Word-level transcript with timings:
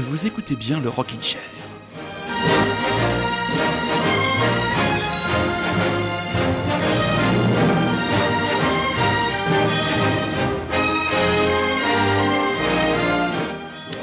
vous 0.00 0.26
écoutez 0.26 0.56
bien 0.56 0.80
le 0.80 0.88
Rockin' 0.88 1.22
Chair. 1.22 1.40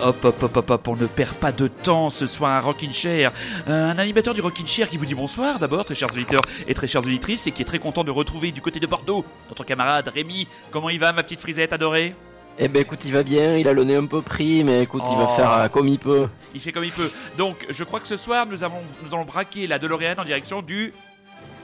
Hop, 0.01 0.25
hop, 0.25 0.43
hop, 0.43 0.57
hop, 0.57 0.69
hop, 0.69 0.87
on 0.89 0.95
ne 0.97 1.05
perd 1.05 1.33
pas 1.35 1.53
de 1.53 1.67
temps 1.67 2.09
ce 2.09 2.27
soir 2.27 2.51
à 2.51 2.59
Rockin' 2.59 2.91
Chair. 2.91 3.31
Euh, 3.69 3.89
un 3.89 3.97
animateur 3.97 4.33
du 4.33 4.41
Rockin' 4.41 4.67
Chair 4.67 4.89
qui 4.89 4.97
vous 4.97 5.05
dit 5.05 5.15
bonsoir 5.15 5.59
d'abord, 5.59 5.85
très 5.85 5.95
chers 5.95 6.11
auditeurs 6.11 6.41
et 6.67 6.73
très 6.73 6.87
chères 6.87 7.01
auditrices, 7.01 7.47
et 7.47 7.51
qui 7.51 7.61
est 7.61 7.65
très 7.65 7.79
content 7.79 8.03
de 8.03 8.11
retrouver 8.11 8.51
du 8.51 8.61
côté 8.61 8.81
de 8.81 8.87
Bordeaux 8.87 9.25
notre 9.47 9.63
camarade 9.63 10.09
Rémi. 10.09 10.47
Comment 10.71 10.89
il 10.89 10.99
va, 10.99 11.13
ma 11.13 11.23
petite 11.23 11.39
frisette 11.39 11.71
adorée? 11.71 12.15
Eh 12.59 12.67
ben 12.67 12.81
écoute, 12.81 12.99
il 13.05 13.11
va 13.11 13.23
bien, 13.23 13.57
il 13.57 13.67
a 13.67 13.73
le 13.73 13.83
nez 13.83 13.95
un 13.95 14.05
peu 14.05 14.21
pris, 14.21 14.63
mais 14.63 14.83
écoute, 14.83 15.01
il 15.09 15.17
va 15.17 15.25
Oh. 15.27 15.35
faire 15.35 15.51
euh, 15.53 15.67
comme 15.69 15.87
il 15.87 15.97
peut. 15.97 16.27
Il 16.53 16.61
fait 16.61 16.71
comme 16.71 16.83
il 16.83 16.91
peut. 16.91 17.09
Donc, 17.37 17.65
je 17.69 17.83
crois 17.83 17.99
que 17.99 18.07
ce 18.07 18.15
soir, 18.17 18.45
nous, 18.45 18.63
avons, 18.63 18.81
nous 19.03 19.13
allons 19.13 19.25
braquer 19.25 19.65
la 19.65 19.79
DeLorean 19.79 20.13
en 20.19 20.23
direction 20.23 20.61
du 20.61 20.93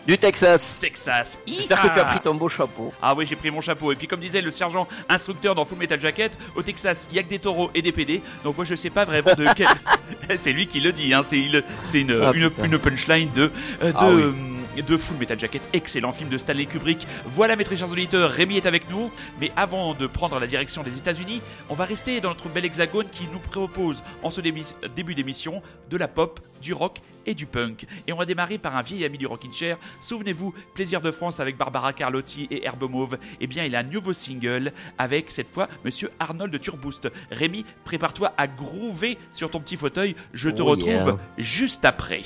Du 0.07 0.17
Texas 0.17 0.79
Texas. 0.81 1.37
J'espère 1.45 1.83
que 1.83 1.93
tu 1.93 1.99
as 1.99 2.05
pris 2.05 2.19
ton 2.21 2.33
beau 2.33 2.49
chapeau. 2.49 2.91
Ah 3.03 3.13
oui, 3.15 3.27
j'ai 3.27 3.35
pris 3.35 3.51
mon 3.51 3.61
chapeau. 3.61 3.91
Et 3.91 3.95
puis, 3.95 4.07
comme 4.07 4.19
disait 4.19 4.41
le 4.41 4.49
sergent 4.49 4.87
instructeur 5.09 5.53
dans 5.53 5.63
Full 5.65 5.77
Metal 5.77 6.01
Jacket, 6.01 6.35
au 6.55 6.63
Texas, 6.63 7.07
il 7.11 7.17
y 7.17 7.19
a 7.19 7.23
que 7.23 7.29
des 7.29 7.37
taureaux 7.39 7.69
et 7.75 7.83
des 7.83 7.91
PD. 7.91 8.23
Donc, 8.43 8.55
moi, 8.57 8.65
je 8.65 8.73
sais 8.73 8.89
pas 8.89 9.05
vraiment 9.05 9.35
de 9.35 9.45
quel. 9.55 9.67
c'est 10.37 10.51
lui 10.53 10.65
qui 10.65 10.79
le 10.79 10.91
dit, 10.91 11.13
hein. 11.13 11.21
C'est 11.23 11.37
une, 11.37 11.61
Ah, 12.25 12.31
une, 12.33 12.79
punchline 12.79 13.29
de. 13.35 13.51
euh, 13.83 13.91
de 13.91 13.93
Ah 13.95 14.09
oui. 14.11 14.23
De 14.81 14.97
Full 14.97 15.17
Metal 15.17 15.39
Jacket, 15.39 15.61
excellent 15.73 16.11
film 16.11 16.29
de 16.29 16.37
Stanley 16.37 16.65
Kubrick. 16.65 17.07
Voilà 17.25 17.55
mes 17.55 17.63
très 17.63 17.75
chers 17.77 17.91
auditeurs, 17.91 18.31
Rémi 18.31 18.57
est 18.57 18.65
avec 18.65 18.89
nous. 18.89 19.11
Mais 19.39 19.51
avant 19.55 19.93
de 19.93 20.07
prendre 20.07 20.39
la 20.39 20.47
direction 20.47 20.83
des 20.83 20.97
États-Unis, 20.97 21.41
on 21.69 21.73
va 21.73 21.85
rester 21.85 22.21
dans 22.21 22.29
notre 22.29 22.49
bel 22.49 22.65
hexagone 22.65 23.07
qui 23.09 23.27
nous 23.31 23.39
propose 23.39 24.03
en 24.23 24.29
ce 24.29 24.41
début 24.41 25.15
d'émission 25.15 25.61
de 25.89 25.97
la 25.97 26.07
pop, 26.07 26.39
du 26.61 26.73
rock 26.73 26.99
et 27.25 27.33
du 27.33 27.45
punk. 27.45 27.85
Et 28.07 28.13
on 28.13 28.17
va 28.17 28.25
démarrer 28.25 28.57
par 28.57 28.75
un 28.75 28.81
vieil 28.81 29.05
ami 29.05 29.17
du 29.17 29.27
Rockin' 29.27 29.51
Chair. 29.51 29.77
Souvenez-vous, 30.01 30.53
Plaisir 30.73 31.01
de 31.01 31.11
France 31.11 31.39
avec 31.39 31.57
Barbara 31.57 31.93
Carlotti 31.93 32.47
et 32.51 32.65
Herbe 32.65 32.89
Mauve. 32.89 33.17
Eh 33.39 33.47
bien, 33.47 33.63
il 33.65 33.75
a 33.75 33.79
un 33.79 33.83
nouveau 33.83 34.13
single 34.13 34.71
avec 34.97 35.29
cette 35.29 35.49
fois 35.49 35.67
Monsieur 35.85 36.11
Arnold 36.19 36.59
Turboost. 36.59 37.09
Rémi, 37.31 37.65
prépare-toi 37.83 38.33
à 38.37 38.47
groover 38.47 39.17
sur 39.31 39.49
ton 39.51 39.59
petit 39.59 39.77
fauteuil. 39.77 40.15
Je 40.33 40.49
te 40.49 40.61
Oh 40.61 40.65
retrouve 40.65 40.91
yeah. 40.91 41.17
juste 41.37 41.85
après. 41.85 42.21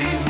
see 0.00 0.29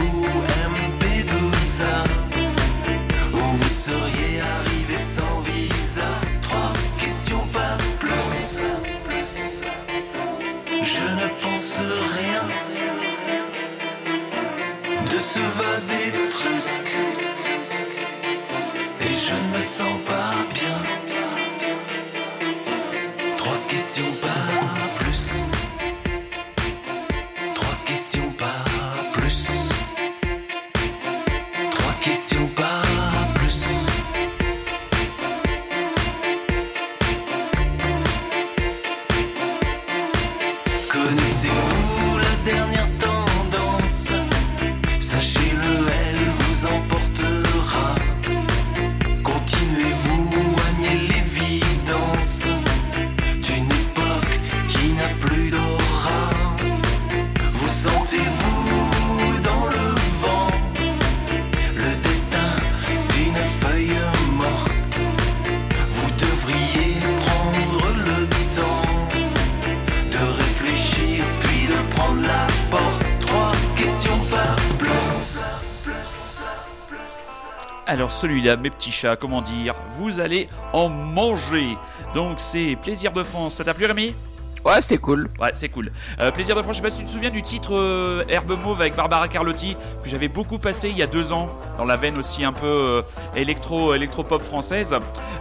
celui-là, 78.21 78.57
mes 78.57 78.71
petits 78.71 78.93
chats, 78.93 79.17
comment 79.17 79.41
dire, 79.41 79.75
vous 79.97 80.21
allez 80.21 80.49
en 80.73 80.89
manger. 80.89 81.77
Donc 82.15 82.35
c'est 82.39 82.77
Plaisir 82.83 83.13
de 83.13 83.23
France. 83.23 83.55
Ça 83.55 83.65
t'a 83.65 83.75
plu 83.75 83.87
Rémi? 83.87 84.15
Ouais, 84.63 84.83
c'était 84.83 84.99
cool. 84.99 85.31
Ouais, 85.41 85.53
c'est 85.55 85.71
cool. 85.71 85.91
Euh, 86.21 86.31
Plaisir 86.31 86.55
de 86.55 86.61
France, 86.61 86.77
je 86.77 86.83
sais 86.83 86.83
pas 86.83 86.91
si 86.91 86.99
tu 86.99 87.05
te 87.05 87.11
souviens 87.11 87.31
du 87.31 87.41
titre 87.41 87.75
euh, 87.75 88.25
Herbe 88.29 88.59
Mauve 88.63 88.79
avec 88.79 88.95
Barbara 88.95 89.27
Carlotti, 89.27 89.75
que 90.05 90.11
j'avais 90.11 90.29
beaucoup 90.29 90.59
passé 90.59 90.91
il 90.91 90.99
y 90.99 91.03
a 91.03 91.07
deux 91.07 91.33
ans, 91.33 91.51
dans 91.79 91.87
la 91.87 91.97
veine 91.97 92.19
aussi 92.19 92.45
un 92.45 92.53
peu 92.53 92.67
euh, 92.67 93.03
électro, 93.35 93.95
électro-pop 93.95 94.43
française. 94.43 94.95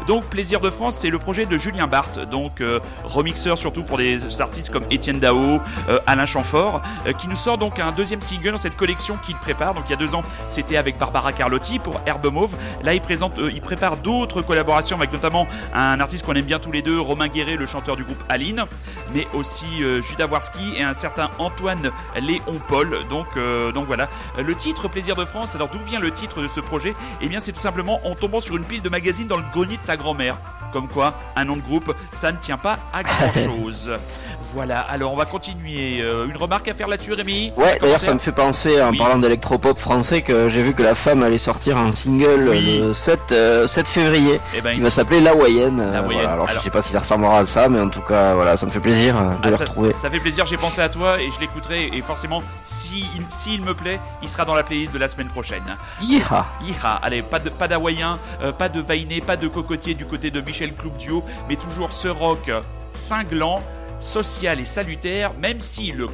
Donc, 0.09 0.25
Plaisir 0.25 0.59
de 0.59 0.71
France, 0.71 0.95
c'est 0.95 1.11
le 1.11 1.19
projet 1.19 1.45
de 1.45 1.56
Julien 1.59 1.85
Barthes, 1.85 2.17
donc 2.17 2.61
euh, 2.61 2.79
remixeur 3.03 3.59
surtout 3.59 3.83
pour 3.83 4.00
des 4.00 4.41
artistes 4.41 4.71
comme 4.71 4.83
Étienne 4.89 5.19
Dao, 5.19 5.59
euh, 5.88 6.00
Alain 6.07 6.25
Chamfort, 6.25 6.81
euh, 7.06 7.13
qui 7.13 7.27
nous 7.27 7.35
sort 7.35 7.59
donc 7.59 7.79
un 7.79 7.91
deuxième 7.91 8.23
single 8.23 8.53
dans 8.53 8.57
cette 8.57 8.75
collection 8.75 9.17
qu'il 9.23 9.35
prépare. 9.35 9.75
Donc, 9.75 9.83
il 9.85 9.91
y 9.91 9.94
a 9.94 9.97
deux 9.97 10.15
ans, 10.15 10.23
c'était 10.47 10.77
avec 10.77 10.97
Barbara 10.97 11.31
Carlotti 11.31 11.77
pour 11.77 12.01
Herbe 12.07 12.25
Mauve. 12.33 12.56
Là, 12.81 12.95
il 12.95 13.01
présente, 13.01 13.33
il 13.38 13.61
prépare 13.61 13.97
d'autres 13.97 14.41
collaborations 14.41 14.97
avec 14.97 15.13
notamment 15.13 15.45
un 15.75 16.00
artiste 16.00 16.25
qu'on 16.25 16.33
aime 16.33 16.45
bien 16.45 16.57
tous 16.57 16.71
les 16.71 16.81
deux, 16.81 17.00
Romain 17.00 17.27
Guéret, 17.27 17.56
le 17.56 17.67
chanteur 17.67 17.95
du 17.95 18.03
groupe 18.03 18.23
Aline 18.29 18.65
mais 19.13 19.27
aussi 19.33 19.65
Judas 20.01 20.27
Warski 20.27 20.73
et 20.75 20.83
un 20.83 20.94
certain 20.94 21.29
Antoine 21.39 21.91
Léon 22.15 22.59
Paul. 22.67 22.97
Donc, 23.09 23.27
donc 23.73 23.88
voilà. 23.88 24.07
Le 24.38 24.53
titre 24.56 24.88
Plaisir 24.88 25.15
de 25.15 25.25
France, 25.25 25.56
alors 25.56 25.67
d'où 25.67 25.79
vient 25.79 26.00
le 26.00 26.11
titre 26.11 26.41
de 26.41 26.47
ce 26.47 26.59
projet? 26.59 26.94
Eh 27.21 27.27
bien, 27.27 27.39
c'est 27.39 27.51
tout 27.51 27.59
simplement 27.59 28.00
en 28.06 28.13
tombant 28.13 28.39
sur 28.39 28.56
une 28.56 28.63
pile 28.63 28.83
de 28.83 28.89
magazines 28.89 29.27
dans 29.27 29.38
le 29.38 29.44
grenier 29.51 29.77
de 29.77 29.83
sa 29.83 29.97
grand-mère. 30.00 30.38
Comme 30.72 30.88
quoi, 30.88 31.16
un 31.36 31.46
nom 31.46 31.56
de 31.56 31.62
groupe, 31.62 31.96
ça 32.12 32.31
ne 32.31 32.38
tient 32.38 32.57
pas 32.60 32.78
à 32.94 33.01
grand 33.01 33.34
chose. 33.34 33.90
voilà, 34.54 34.81
alors 34.81 35.12
on 35.12 35.16
va 35.16 35.25
continuer. 35.25 36.00
Euh, 36.00 36.28
une 36.28 36.38
remarque 36.38 36.68
à 36.68 36.75
faire 36.75 36.88
là-dessus, 36.88 37.12
Rémi? 37.13 37.51
Ouais, 37.57 37.80
d'ailleurs, 37.81 38.00
ça 38.01 38.13
me 38.13 38.19
fait 38.19 38.31
penser, 38.31 38.80
en 38.80 38.92
Oui. 38.92 38.98
parlant 39.00 39.18
d'électropop 39.18 39.80
français, 39.80 40.22
que 40.22 40.48
j'ai 40.48 40.62
vu 40.62 40.75
que 40.75 40.84
la 40.84 40.94
femme 40.94 41.24
allait 41.24 41.40
sortir 41.40 41.75
un 41.78 41.90
single 41.90 42.50
Oui. 42.51 42.80
le 42.81 42.94
7, 42.94 43.31
euh, 43.31 43.68
7 43.68 43.88
février 43.88 44.40
Eh 44.56 44.62
ben, 44.62 44.74
qui 44.74 44.78
il- 44.78 44.84
va 44.84 44.92
s'appeler 44.92 45.22
La 45.22 45.31
Hawaïenne. 45.31 45.80
Euh, 45.81 45.92
La 45.92 45.98
Hawaïenne. 46.00 46.13
voilà, 46.18 46.34
alors, 46.34 46.45
je 46.48 46.52
Alors- 46.52 46.63
sais 46.63 46.69
pas 46.69 46.84
si 46.84 46.92
ça 46.92 47.00
ressemblera 47.00 47.40
à 47.40 47.45
ça, 47.48 47.68
mais 47.68 47.80
en 47.80 47.90
tout 47.90 48.02
cas, 48.02 48.36
voilà, 48.36 48.56
ça 48.56 48.68
me 48.68 48.72
fait 48.72 48.80
plaisir 48.80 49.18
euh, 49.18 49.22
de 49.31 49.36
Ah, 49.42 49.50
le 49.50 49.54
ça, 49.57 49.63
retrouver. 49.63 49.94
ça 49.95 50.12
fait 50.12 50.19
plaisir, 50.19 50.45
j'ai 50.45 50.57
pensé 50.57 50.81
à 50.81 50.90
toi 50.90 51.19
et 51.19 51.31
je 51.31 51.40
l'écouterai. 51.40 51.90
Et 51.94 52.02
forcément, 52.04 52.44
s'il 52.63 53.06
si, 53.30 53.56
il 53.56 53.63
me 53.63 53.74
plaît, 53.74 54.00
il 54.22 54.30
sera 54.30 54.45
dans 54.45 54.54
la 54.54 54.62
playlist 54.62 54.94
de 54.94 55.00
la 55.00 55.07
semaine 55.07 55.30
prochaine. 55.30 55.63
Yeeha. 56.00 56.45
Iha, 56.63 57.00
allez, 57.02 57.24
pas 57.24 57.40
de 57.40 57.50
pas 57.50 57.68
d'hawaïen, 57.68 58.19
euh, 58.44 58.52
pas 58.52 58.69
de 58.69 58.80
vainé, 58.81 59.19
pas 59.19 59.36
de 59.36 59.48
cocotier 59.48 59.88
du 59.94 60.06
côté 60.06 60.31
de 60.31 60.41
Michel 60.41 60.74
Cloub 60.74 60.97
Duo, 60.97 61.24
mais 61.47 61.56
toujours 61.56 61.94
ce 61.94 62.07
rock 62.07 62.51
cinglant, 62.94 63.62
social 64.00 64.59
et 64.59 64.65
salutaire, 64.65 65.33
même 65.41 65.59
si 65.59 65.91
le 65.91 66.07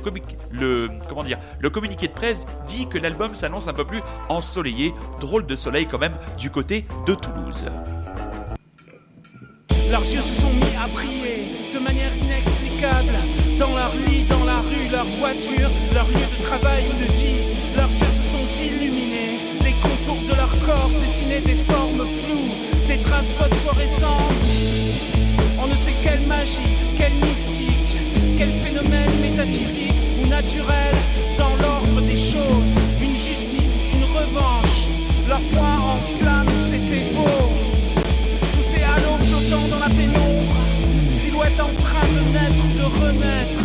le 0.51 0.89
comment 1.07 1.23
dire, 1.23 1.37
le 1.59 1.69
communiqué 1.69 2.07
de 2.07 2.13
presse 2.13 2.45
dit 2.67 2.87
que 2.87 2.97
l'album 2.97 3.35
s'annonce 3.35 3.67
un 3.67 3.73
peu 3.73 3.85
plus 3.85 4.01
ensoleillé, 4.29 4.93
drôle 5.19 5.45
de 5.45 5.55
soleil 5.55 5.85
quand 5.85 5.99
même 5.99 6.15
du 6.37 6.49
côté 6.49 6.85
de 7.05 7.13
Toulouse. 7.13 7.67
Leurs 9.89 10.03
yeux 10.03 10.21
se 10.21 10.41
sont 10.41 10.49
mis 10.49 10.75
à 10.81 10.87
briller 10.87 11.51
de 11.73 11.79
manière 11.79 12.15
inexplicable. 12.17 13.13
Dans 13.59 13.75
leur 13.75 13.93
lit, 14.07 14.23
dans 14.23 14.43
la 14.43 14.59
rue, 14.61 14.89
leur 14.91 15.05
voiture, 15.05 15.69
leur 15.93 16.07
lieu 16.07 16.25
de 16.37 16.43
travail 16.43 16.83
ou 16.83 16.93
de 16.93 17.11
vie. 17.13 17.55
Leurs 17.75 17.89
yeux 17.89 17.99
se 17.99 18.31
sont 18.31 18.63
illuminés. 18.63 19.37
Les 19.63 19.73
contours 19.73 20.21
de 20.27 20.35
leur 20.35 20.49
corps 20.65 20.89
dessinaient 20.89 21.41
des 21.41 21.55
formes 21.55 22.05
floues, 22.05 22.64
des 23.15 23.27
traces 23.27 23.33
phosphorescentes. 23.33 24.33
On 25.61 25.67
ne 25.67 25.75
sait 25.75 25.93
quelle 26.03 26.21
magie, 26.27 26.75
quelle 26.95 27.13
mystique, 27.13 27.97
quel 28.37 28.51
phénomène 28.51 29.09
métaphysique 29.21 29.93
ou 30.21 30.27
naturel 30.27 30.95
dans 31.37 31.55
l'ordre 31.61 32.01
des 32.01 32.17
choses. 32.17 32.73
Une 33.01 33.15
justice, 33.15 33.77
une 33.93 34.03
revanche. 34.03 34.87
Leur 35.27 35.39
poing 35.53 35.77
en 35.79 35.99
flamme, 36.19 36.47
c'était 36.69 37.13
beau. 37.13 37.51
Tous 38.53 38.63
ces 38.63 38.83
halos 38.83 39.17
flottant 39.27 39.67
dans 39.69 39.79
la 39.79 39.89
pénombre, 39.89 40.55
silhouette 41.07 41.59
en 41.59 41.73
train 41.81 42.07
de 42.15 42.21
naître, 42.33 42.65
de 42.77 43.05
renaître. 43.05 43.61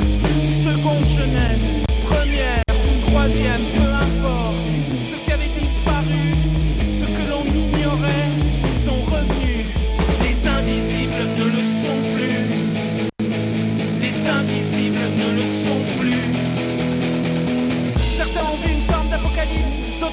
Seconde 0.65 1.09
jeunesse, 1.09 1.69
première, 2.05 2.63
troisième, 3.07 3.80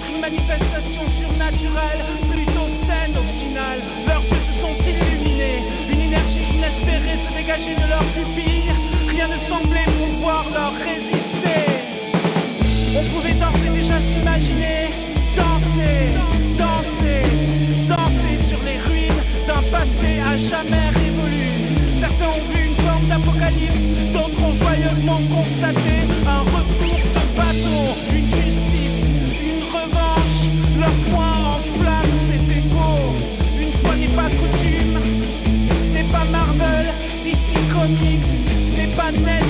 une 0.10 0.22
manifestation 0.22 1.02
surnaturelle, 1.18 2.02
plutôt 2.32 2.70
saine 2.70 3.16
au 3.18 3.28
final. 3.40 3.80
Leurs 4.08 4.24
yeux 4.24 4.44
se 4.50 4.62
sont 4.62 4.76
illuminés, 4.86 5.64
une 5.92 6.02
énergie 6.02 6.46
inespérée 6.54 7.18
se 7.18 7.30
dégageait 7.36 7.76
de 7.76 7.88
leurs 7.90 8.10
pupilles. 8.16 8.72
Rien 9.10 9.28
ne 9.28 9.38
semblait 9.38 9.90
pouvoir 9.98 10.46
leur 10.54 10.74
résister. 10.74 11.62
On 12.96 13.04
pouvait 13.14 13.34
d'ores 13.34 13.64
et 13.66 13.70
déjà 13.70 14.00
s'imaginer 14.00 14.90
danser, 15.38 16.10
danser, 16.58 17.22
danser 17.88 18.36
sur 18.50 18.60
les 18.64 18.80
ruines 18.80 19.22
d'un 19.46 19.62
passé 19.70 20.20
à 20.20 20.36
jamais 20.38 20.90
révolu. 21.02 21.48
Certains 22.00 22.30
ont 22.30 22.46
vu 22.52 22.66
une 22.68 22.76
forme 22.76 23.08
d'apocalypse, 23.08 23.86
d'autres 24.14 24.42
ont 24.44 24.54
joyeusement 24.54 25.22
constaté 25.36 25.96
ce 39.16 39.22
n'est 39.22 39.47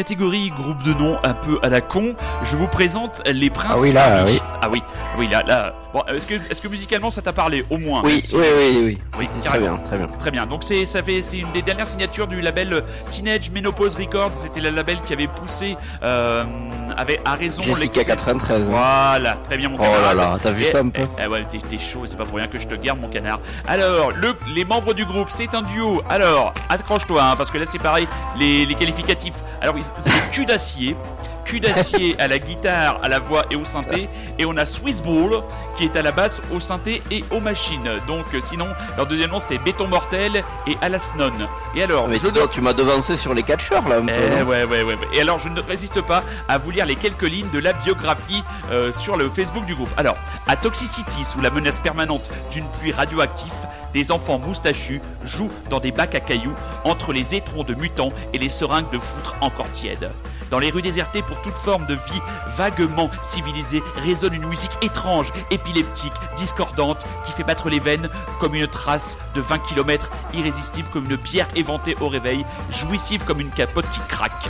catégorie 0.00 0.48
groupe 0.48 0.82
de 0.82 0.94
noms 0.94 1.18
un 1.24 1.34
peu 1.34 1.58
à 1.62 1.68
la 1.68 1.82
con, 1.82 2.14
je 2.42 2.56
vous 2.56 2.68
présente 2.68 3.20
les 3.26 3.50
Princes 3.50 3.72
Ah 3.76 3.80
oui, 3.82 3.92
là, 3.92 4.20
Harry. 4.20 4.32
oui. 4.32 4.40
Ah 4.62 4.68
oui, 4.70 4.82
oui, 5.18 5.26
là, 5.28 5.42
là. 5.46 5.74
Bon, 5.92 6.02
est-ce 6.08 6.26
que, 6.26 6.34
est-ce 6.50 6.60
que 6.60 6.68
musicalement 6.68 7.10
ça 7.10 7.22
t'a 7.22 7.32
parlé 7.32 7.64
au 7.70 7.78
moins? 7.78 8.02
Oui, 8.04 8.20
si- 8.22 8.36
oui, 8.36 8.44
oui, 8.58 8.78
oui. 8.84 8.98
Oui, 9.18 9.28
Très 9.44 9.58
bien, 9.58 9.76
très 9.78 9.96
bien. 9.96 10.06
Très 10.18 10.30
bien. 10.30 10.46
Donc 10.46 10.62
c'est 10.64 10.84
ça 10.84 11.02
fait 11.02 11.22
c'est 11.22 11.38
une 11.38 11.50
des 11.52 11.62
dernières 11.62 11.86
signatures 11.86 12.26
du 12.28 12.40
label 12.40 12.82
Teenage 13.10 13.50
Menopause 13.50 13.96
Records. 13.96 14.34
C'était 14.34 14.60
le 14.60 14.70
label 14.70 15.00
qui 15.02 15.12
avait 15.12 15.26
poussé 15.26 15.76
euh, 16.02 16.44
avait 16.96 17.20
à 17.24 17.34
raison 17.34 17.62
Jessica 17.62 18.00
l'excès- 18.02 18.06
93. 18.06 18.66
Voilà, 18.68 19.38
très 19.44 19.56
bien 19.56 19.68
mon 19.68 19.78
Oh 19.78 19.82
là 20.02 20.14
là, 20.14 20.38
t'as 20.42 20.50
vu 20.52 20.62
Et- 20.62 20.66
ça 20.70 20.78
un 20.80 20.88
peu? 20.88 21.02
eh, 21.02 21.22
eh 21.24 21.26
ouais, 21.26 21.46
t'es, 21.68 21.78
chaud, 21.78 22.02
c'est 22.04 22.16
pas 22.16 22.24
pour 22.24 22.36
rien 22.36 22.46
que 22.46 22.58
je 22.58 22.66
te 22.66 22.74
garde 22.74 23.00
mon 23.00 23.08
canard. 23.08 23.40
Alors, 23.66 24.10
le, 24.12 24.34
les 24.54 24.64
membres 24.64 24.92
du 24.94 25.04
groupe, 25.04 25.28
c'est 25.30 25.54
un 25.54 25.62
duo. 25.62 26.02
Alors, 26.10 26.52
accroche-toi, 26.68 27.22
hein, 27.22 27.34
parce 27.36 27.50
que 27.50 27.58
là 27.58 27.64
c'est 27.66 27.78
pareil, 27.78 28.06
les, 28.38 28.66
les 28.66 28.74
qualificatifs. 28.74 29.34
Alors, 29.60 29.76
ils- 29.78 29.82
vous 29.82 30.08
avez 30.08 30.30
cul 30.30 30.44
d'acier, 30.46 30.96
cul 31.50 31.58
d'acier 31.58 32.14
à 32.20 32.28
la 32.28 32.38
guitare, 32.38 33.00
à 33.02 33.08
la 33.08 33.18
voix 33.18 33.44
et 33.50 33.56
au 33.56 33.64
synthé, 33.64 34.08
et 34.38 34.44
on 34.44 34.56
a 34.56 34.66
Swiss 34.66 35.02
Ball 35.02 35.42
qui 35.76 35.84
est 35.84 35.96
à 35.96 36.02
la 36.02 36.12
basse, 36.12 36.40
au 36.52 36.60
synthé 36.60 37.02
et 37.10 37.24
aux 37.32 37.40
machines. 37.40 37.90
Donc, 38.06 38.26
euh, 38.34 38.40
sinon, 38.40 38.68
leur 38.96 39.06
deuxième 39.06 39.30
nom 39.30 39.40
c'est 39.40 39.58
Béton 39.58 39.88
Mortel 39.88 40.44
et 40.68 40.76
Alasnon. 40.80 41.32
Et 41.74 41.82
alors, 41.82 42.06
Mais 42.06 42.18
je 42.20 42.28
tu 42.46 42.60
m'as 42.60 42.72
devancé 42.72 43.16
sur 43.16 43.34
les 43.34 43.42
catcheurs 43.42 43.88
là 43.88 43.96
un 43.96 44.06
peu. 44.06 44.12
eh 44.38 44.42
ouais, 44.42 44.64
ouais, 44.64 44.84
ouais. 44.84 44.96
Et 45.12 45.20
alors, 45.20 45.40
je 45.40 45.48
ne 45.48 45.60
résiste 45.60 46.00
pas 46.02 46.22
à 46.48 46.58
vous 46.58 46.70
lire 46.70 46.86
les 46.86 46.94
quelques 46.94 47.28
lignes 47.28 47.50
de 47.52 47.58
la 47.58 47.72
biographie 47.72 48.44
euh, 48.70 48.92
sur 48.92 49.16
le 49.16 49.28
Facebook 49.28 49.64
du 49.66 49.74
groupe. 49.74 49.90
Alors, 49.96 50.16
à 50.46 50.54
Toxicity, 50.54 51.24
sous 51.24 51.40
la 51.40 51.50
menace 51.50 51.80
permanente 51.80 52.30
d'une 52.52 52.66
pluie 52.78 52.92
radioactive, 52.92 53.50
des 53.92 54.12
enfants 54.12 54.38
moustachus 54.38 55.00
jouent 55.24 55.50
dans 55.68 55.80
des 55.80 55.90
bacs 55.90 56.14
à 56.14 56.20
cailloux 56.20 56.54
entre 56.84 57.12
les 57.12 57.34
étrons 57.34 57.64
de 57.64 57.74
mutants 57.74 58.12
et 58.32 58.38
les 58.38 58.48
seringues 58.48 58.90
de 58.92 58.98
foutre 58.98 59.34
encore 59.40 59.70
tièdes. 59.70 60.10
Dans 60.50 60.58
les 60.58 60.70
rues 60.70 60.82
désertées 60.82 61.22
pour 61.22 61.40
toute 61.42 61.56
forme 61.56 61.86
de 61.86 61.94
vie 61.94 62.20
vaguement 62.56 63.08
civilisée 63.22 63.82
résonne 63.96 64.34
une 64.34 64.46
musique 64.46 64.76
étrange, 64.82 65.32
épileptique, 65.50 66.12
discordante, 66.36 67.06
qui 67.24 67.32
fait 67.32 67.44
battre 67.44 67.70
les 67.70 67.78
veines 67.78 68.08
comme 68.40 68.56
une 68.56 68.66
trace 68.66 69.16
de 69.34 69.40
20 69.40 69.58
km, 69.60 70.10
irrésistible 70.34 70.88
comme 70.92 71.08
une 71.08 71.16
bière 71.16 71.48
éventée 71.54 71.96
au 72.00 72.08
réveil, 72.08 72.44
jouissive 72.70 73.24
comme 73.24 73.40
une 73.40 73.50
capote 73.50 73.88
qui 73.90 74.00
craque. 74.08 74.48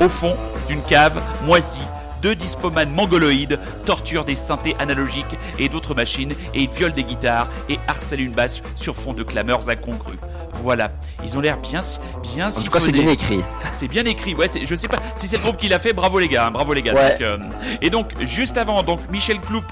Au 0.00 0.08
fond 0.08 0.36
d'une 0.68 0.82
cave 0.82 1.20
moisie, 1.44 1.86
deux 2.26 2.34
dispomanes 2.34 2.90
mongoloïdes 2.90 3.60
torturent 3.84 4.24
des 4.24 4.34
synthés 4.34 4.74
analogiques 4.80 5.38
et 5.60 5.68
d'autres 5.68 5.94
machines 5.94 6.32
et 6.54 6.62
ils 6.62 6.68
violent 6.68 6.92
des 6.92 7.04
guitares 7.04 7.46
et 7.68 7.78
harcèlent 7.86 8.20
une 8.20 8.32
basse 8.32 8.64
sur 8.74 8.96
fond 8.96 9.12
de 9.12 9.22
clameurs 9.22 9.68
incongrues. 9.68 10.18
Voilà, 10.54 10.90
ils 11.22 11.38
ont 11.38 11.40
l'air 11.40 11.58
bien, 11.58 11.78
bien 12.24 12.48
En 12.48 12.60
tout 12.60 12.68
cas, 12.68 12.80
c'est 12.80 12.90
bien 12.90 13.06
écrit. 13.06 13.44
C'est 13.72 13.86
bien 13.86 14.04
écrit, 14.06 14.34
ouais. 14.34 14.48
Je 14.60 14.74
sais 14.74 14.88
pas 14.88 14.96
si 15.14 15.28
c'est 15.28 15.36
le 15.36 15.42
groupe 15.44 15.56
qui 15.56 15.68
l'a 15.68 15.78
fait. 15.78 15.92
Bravo 15.92 16.18
les 16.18 16.26
gars, 16.26 16.46
hein, 16.46 16.50
bravo 16.50 16.72
les 16.72 16.82
gars. 16.82 16.94
Ouais. 16.94 17.10
Donc, 17.10 17.20
euh, 17.20 17.38
et 17.80 17.90
donc 17.90 18.10
juste 18.22 18.56
avant, 18.56 18.82
donc 18.82 18.98
Michel 19.12 19.40
Cloup, 19.40 19.62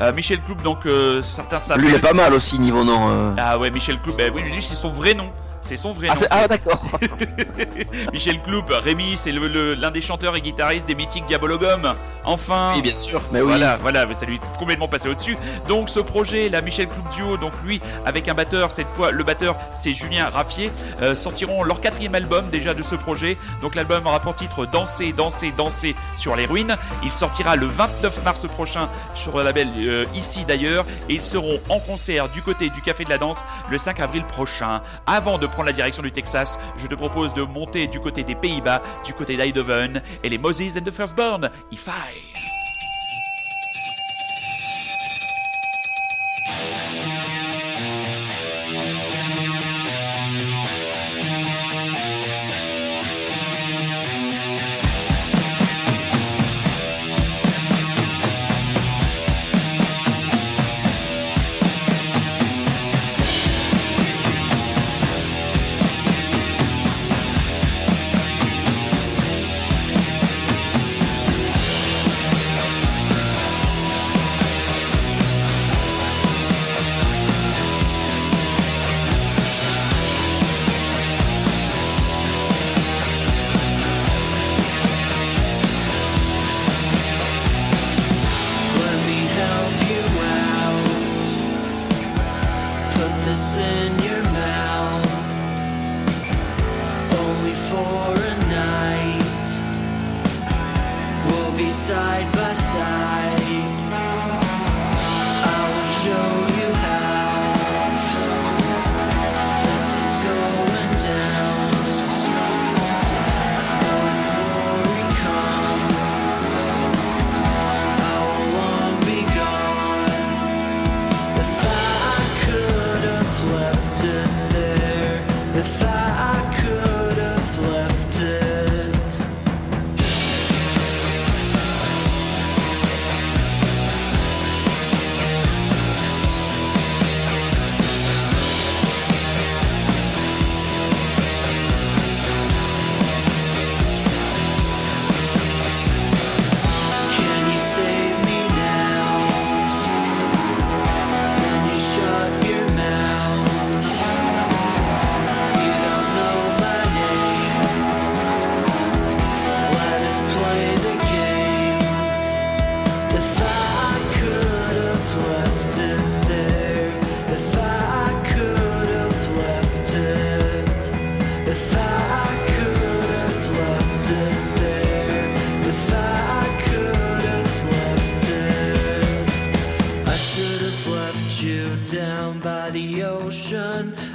euh, 0.00 0.12
Michel 0.12 0.40
Cloup, 0.42 0.58
donc 0.62 0.86
euh, 0.86 1.20
certains 1.24 1.58
savent. 1.58 1.80
Lui, 1.80 1.88
il 1.88 1.94
est 1.96 1.98
pas 1.98 2.12
mal 2.12 2.32
aussi 2.32 2.60
niveau 2.60 2.84
nom. 2.84 3.34
Ah 3.36 3.58
ouais, 3.58 3.70
Michel 3.72 3.98
Cloup. 3.98 4.12
bah 4.16 4.24
oui, 4.32 4.42
lui 4.42 4.62
c'est 4.62 4.76
son 4.76 4.90
vrai 4.90 5.14
nom. 5.14 5.32
C'est 5.64 5.76
son 5.76 5.92
vrai 5.92 6.08
Ah, 6.10 6.14
nom. 6.14 6.26
ah, 6.30 6.48
d'accord. 6.48 6.80
Michel 8.12 8.40
Cloup, 8.42 8.64
Rémi, 8.68 9.16
c'est 9.16 9.32
le- 9.32 9.48
le- 9.48 9.74
l'un 9.74 9.90
des 9.90 10.00
chanteurs 10.00 10.36
et 10.36 10.40
guitaristes 10.40 10.86
des 10.86 10.94
mythiques 10.94 11.24
Diabologum. 11.24 11.94
Enfin. 12.24 12.72
Oui, 12.76 12.82
bien 12.82 12.96
sûr. 12.96 13.20
Mais 13.32 13.40
oui. 13.40 13.48
Voilà, 13.48 13.76
voilà, 13.78 14.06
mais 14.06 14.14
ça 14.14 14.24
lui 14.26 14.36
est 14.36 14.58
complètement 14.58 14.88
passé 14.88 15.08
au-dessus. 15.08 15.36
Donc 15.68 15.90
ce 15.90 16.00
projet, 16.00 16.48
la 16.48 16.60
Michel 16.62 16.88
Cloup 16.88 17.02
Duo, 17.14 17.36
donc 17.36 17.52
lui 17.64 17.80
avec 18.06 18.28
un 18.28 18.34
batteur, 18.34 18.70
cette 18.72 18.88
fois 18.88 19.10
le 19.10 19.24
batteur 19.24 19.56
c'est 19.74 19.92
Julien 19.92 20.28
Raffier, 20.30 20.70
euh, 21.02 21.14
sortiront 21.14 21.62
leur 21.64 21.80
quatrième 21.80 22.14
album 22.14 22.48
déjà 22.50 22.72
de 22.74 22.82
ce 22.82 22.94
projet. 22.94 23.36
Donc 23.62 23.74
l'album 23.74 24.06
aura 24.06 24.20
pour 24.20 24.34
titre 24.34 24.66
Danser, 24.66 25.12
danser, 25.12 25.52
danser 25.56 25.94
sur 26.14 26.36
les 26.36 26.46
ruines. 26.46 26.76
Il 27.02 27.10
sortira 27.10 27.56
le 27.56 27.66
29 27.66 28.22
mars 28.24 28.46
prochain 28.48 28.88
sur 29.14 29.36
le 29.38 29.44
label 29.44 29.68
euh, 29.76 30.04
ici 30.14 30.44
d'ailleurs 30.44 30.84
et 31.08 31.14
ils 31.14 31.22
seront 31.22 31.60
en 31.68 31.78
concert 31.78 32.28
du 32.30 32.42
côté 32.42 32.70
du 32.70 32.80
Café 32.80 33.04
de 33.04 33.10
la 33.10 33.18
Danse 33.18 33.44
le 33.70 33.78
5 33.78 34.00
avril 34.00 34.24
prochain. 34.24 34.80
Avant 35.06 35.38
de 35.38 35.46
prendre 35.54 35.68
la 35.68 35.72
direction 35.72 36.02
du 36.02 36.12
Texas, 36.12 36.58
je 36.76 36.86
te 36.86 36.94
propose 36.94 37.32
de 37.32 37.42
monter 37.42 37.86
du 37.86 38.00
côté 38.00 38.24
des 38.24 38.34
Pays-Bas, 38.34 38.82
du 39.04 39.14
côté 39.14 39.36
d'Eindhoven, 39.36 40.02
et 40.22 40.28
les 40.28 40.38
Moses 40.38 40.76
and 40.76 40.84
the 40.84 40.90
Firstborn, 40.90 41.50
If 41.72 41.88
I. 41.88 42.53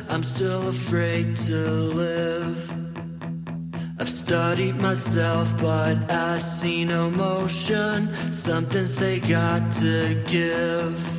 I'm 0.10 0.24
still 0.24 0.68
afraid 0.70 1.36
to 1.48 1.54
live. 1.54 2.76
I've 4.00 4.10
studied 4.10 4.76
myself, 4.76 5.56
but 5.62 6.12
I 6.12 6.40
see 6.40 6.84
no 6.84 7.12
motion. 7.12 8.10
Something's 8.32 8.96
they 8.96 9.20
got 9.20 9.72
to 9.74 10.16
give. 10.26 11.19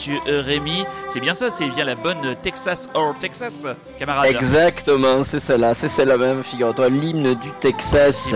Monsieur 0.00 0.20
Rémi. 0.24 0.86
C'est 1.08 1.20
bien 1.20 1.34
ça, 1.34 1.50
c'est 1.50 1.66
bien 1.66 1.84
la 1.84 1.94
bonne 1.94 2.34
Texas 2.42 2.88
or 2.94 3.14
Texas, 3.20 3.66
camarade. 3.98 4.30
Exactement, 4.30 5.22
c'est 5.22 5.40
celle-là, 5.40 5.74
c'est 5.74 5.90
celle-là 5.90 6.16
même, 6.16 6.42
figure-toi, 6.42 6.88
l'hymne 6.88 7.34
du 7.34 7.50
Texas. 7.60 8.34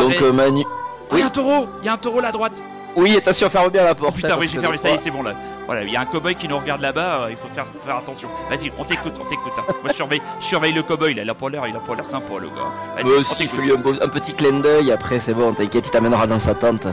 Donc 0.00 0.22
euh, 0.22 0.32
Manu... 0.32 0.64
Oh, 0.64 1.12
il 1.12 1.18
y 1.18 1.22
a 1.22 1.26
un 1.26 1.28
taureau, 1.28 1.66
il 1.82 1.86
y 1.86 1.88
a 1.90 1.92
un 1.92 1.98
taureau 1.98 2.20
là 2.20 2.28
à 2.28 2.32
droite. 2.32 2.62
Oui, 2.96 3.14
attention, 3.18 3.50
ferme 3.50 3.68
bien 3.68 3.84
la 3.84 3.90
Oh 3.90 3.94
porte. 3.94 4.16
putain, 4.16 4.30
hein, 4.32 4.36
oui, 4.40 4.48
j'ai 4.50 4.58
fermé, 4.58 4.78
ça 4.78 4.88
y 4.88 4.92
est, 4.94 4.98
c'est 4.98 5.10
bon 5.10 5.22
là. 5.22 5.34
Voilà, 5.66 5.82
il 5.82 5.90
y 5.92 5.96
a 5.96 6.00
un 6.00 6.04
cowboy 6.04 6.34
qui 6.34 6.46
nous 6.48 6.58
regarde 6.58 6.80
là-bas, 6.82 7.22
euh, 7.22 7.30
il 7.30 7.36
faut 7.36 7.48
faire, 7.48 7.64
faire 7.84 7.96
attention. 7.96 8.28
Vas-y, 8.50 8.70
on 8.78 8.84
t'écoute, 8.84 9.14
on 9.20 9.24
t'écoute. 9.24 9.52
hein. 9.58 9.62
Moi, 9.82 9.90
je 9.90 9.94
surveille, 9.94 10.20
je 10.40 10.44
surveille 10.44 10.72
le 10.72 10.82
cowboy 10.82 11.14
là, 11.14 11.22
il 11.22 11.30
a 11.30 11.34
pas 11.34 11.48
l'air, 11.48 11.66
il 11.66 11.74
a 11.74 11.80
pas 11.80 11.94
l'air 11.94 12.04
sympa 12.06 12.34
le 12.40 12.48
gars. 12.48 13.02
Moi 13.02 13.18
aussi, 13.18 13.46
fais-lui 13.48 13.72
un, 13.72 13.76
beau- 13.76 13.94
un 14.00 14.08
petit 14.08 14.34
clin 14.34 14.60
d'œil, 14.60 14.92
après 14.92 15.18
c'est 15.18 15.32
bon, 15.34 15.54
t'inquiète, 15.54 15.86
il 15.86 15.90
t'amènera 15.90 16.26
dans 16.26 16.38
sa 16.38 16.54
tente. 16.54 16.86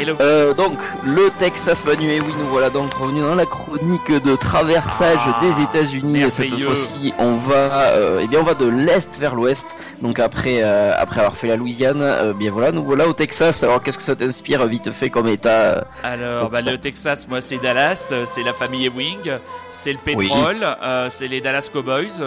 Et 0.00 0.04
le- 0.04 0.16
Euh, 0.20 0.52
donc, 0.54 0.78
le 1.04 1.30
Texas 1.38 1.84
Manu, 1.86 2.10
et 2.10 2.20
oui, 2.20 2.32
nous 2.38 2.46
voilà 2.46 2.68
donc 2.70 2.92
revenus 2.94 3.22
dans 3.22 3.34
la 3.34 3.46
chronique 3.46 4.10
de 4.10 4.36
traversage 4.36 5.18
Ah, 5.24 5.38
des 5.40 5.62
États-Unis. 5.62 6.30
Cette 6.30 6.58
fois-ci, 6.60 7.14
on 7.18 7.36
va, 7.36 7.54
euh, 7.92 8.20
eh 8.22 8.26
bien, 8.26 8.40
on 8.40 8.44
va 8.44 8.54
de 8.54 8.66
l'est 8.66 9.18
vers 9.18 9.34
l'ouest. 9.34 9.74
Donc 10.02 10.18
après, 10.18 10.58
euh, 10.62 10.92
après 10.98 11.20
avoir 11.20 11.36
fait 11.36 11.48
la 11.48 11.56
Louisiane, 11.56 12.32
bien 12.34 12.50
voilà, 12.50 12.72
nous 12.72 12.84
voilà 12.84 13.08
au 13.08 13.12
Texas. 13.12 13.62
Alors, 13.62 13.82
qu'est-ce 13.82 13.96
que 13.98 14.04
ça 14.04 14.14
t'inspire 14.16 14.66
vite 14.66 14.90
fait 14.90 15.08
comme 15.10 15.28
état 15.28 15.86
Alors, 16.04 16.50
bah, 16.50 16.58
le 16.64 16.78
Texas, 16.78 17.26
moi, 17.28 17.40
c'est 17.40 17.56
Dallas, 17.58 18.12
c'est 18.26 18.42
la 18.42 18.52
famille 18.52 18.86
Ewing, 18.86 19.30
c'est 19.70 19.92
le 19.92 19.98
pétrole, 19.98 20.66
euh, 20.82 21.08
c'est 21.10 21.28
les 21.28 21.40
Dallas 21.40 21.68
Cowboys. 21.72 22.20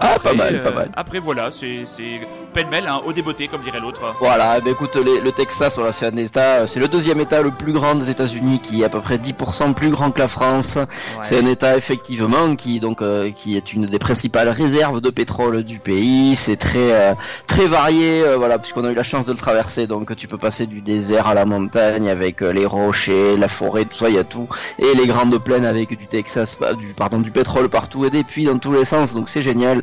Euh, 0.00 0.06
Ah, 0.06 0.12
Après, 0.14 0.30
pas 0.30 0.34
mal, 0.36 0.54
euh, 0.56 0.62
pas 0.62 0.70
mal. 0.70 0.90
Après, 0.96 1.18
voilà, 1.18 1.50
c'est 1.50 1.82
c'est 1.84 2.20
pêle-mêle, 2.52 2.86
hein, 2.86 3.00
au 3.04 3.12
débeauté, 3.12 3.48
comme 3.48 3.62
dirait 3.62 3.80
l'autre. 3.80 4.00
Voilà, 4.20 4.60
ben 4.60 4.70
écoute, 4.70 4.96
les- 5.04 5.20
le 5.20 5.32
Texas, 5.32 5.74
voilà, 5.76 5.92
c'est 5.92 6.06
un 6.06 6.16
État, 6.16 6.66
c'est 6.66 6.80
le 6.80 6.88
deuxième 6.88 7.20
État 7.20 7.42
le 7.42 7.50
plus 7.50 7.72
grand 7.72 7.94
des 7.96 8.08
États-Unis, 8.10 8.60
qui 8.60 8.82
est 8.82 8.84
à 8.84 8.88
peu 8.88 9.00
près 9.00 9.18
10% 9.18 9.72
plus 9.74 9.90
grand 9.90 10.10
que 10.10 10.20
la 10.20 10.28
France. 10.28 10.78
C'est 11.22 11.38
un 11.38 11.46
État 11.46 11.76
effectivement 11.76 12.54
qui 12.56 12.80
donc 12.80 13.02
euh, 13.02 13.30
qui 13.32 13.56
est 13.56 13.72
une 13.72 13.86
des 13.86 13.98
principales 13.98 14.48
réserves 14.48 15.00
de 15.00 15.10
pétrole 15.10 15.62
du 15.64 15.78
pays. 15.80 16.36
C'est 16.36 16.56
très 16.56 16.92
euh, 16.92 17.14
très 17.46 17.66
varié, 17.66 18.22
euh, 18.22 18.36
voilà, 18.36 18.58
puisqu'on 18.58 18.84
a 18.84 18.90
eu 18.90 18.94
la 18.94 19.02
chance 19.02 19.26
de 19.26 19.32
le 19.32 19.38
traverser. 19.38 19.86
Donc 19.86 20.14
tu 20.16 20.26
peux 20.28 20.38
passer 20.38 20.66
du 20.66 20.80
désert 20.80 21.26
à 21.26 21.34
la 21.34 21.44
montagne 21.44 22.08
avec 22.08 22.42
euh, 22.42 22.52
les 22.52 22.66
rochers, 22.66 23.36
la 23.36 23.48
forêt, 23.48 23.84
tout 23.84 23.96
ça, 23.98 24.08
il 24.08 24.14
y 24.14 24.18
a 24.18 24.24
tout, 24.24 24.48
et 24.78 24.94
les 24.94 25.06
grandes 25.06 25.36
plaines 25.42 25.66
avec 25.66 25.88
du 25.98 26.06
Texas, 26.06 26.58
du 26.78 26.88
pardon, 26.94 27.18
du 27.18 27.30
pétrole 27.30 27.68
partout 27.68 28.04
et 28.04 28.10
des 28.10 28.24
puits 28.24 28.44
dans 28.44 28.58
tous 28.58 28.72
les 28.72 28.84
sens. 28.84 29.14
Donc 29.14 29.28
c'est 29.28 29.42
génial. 29.42 29.82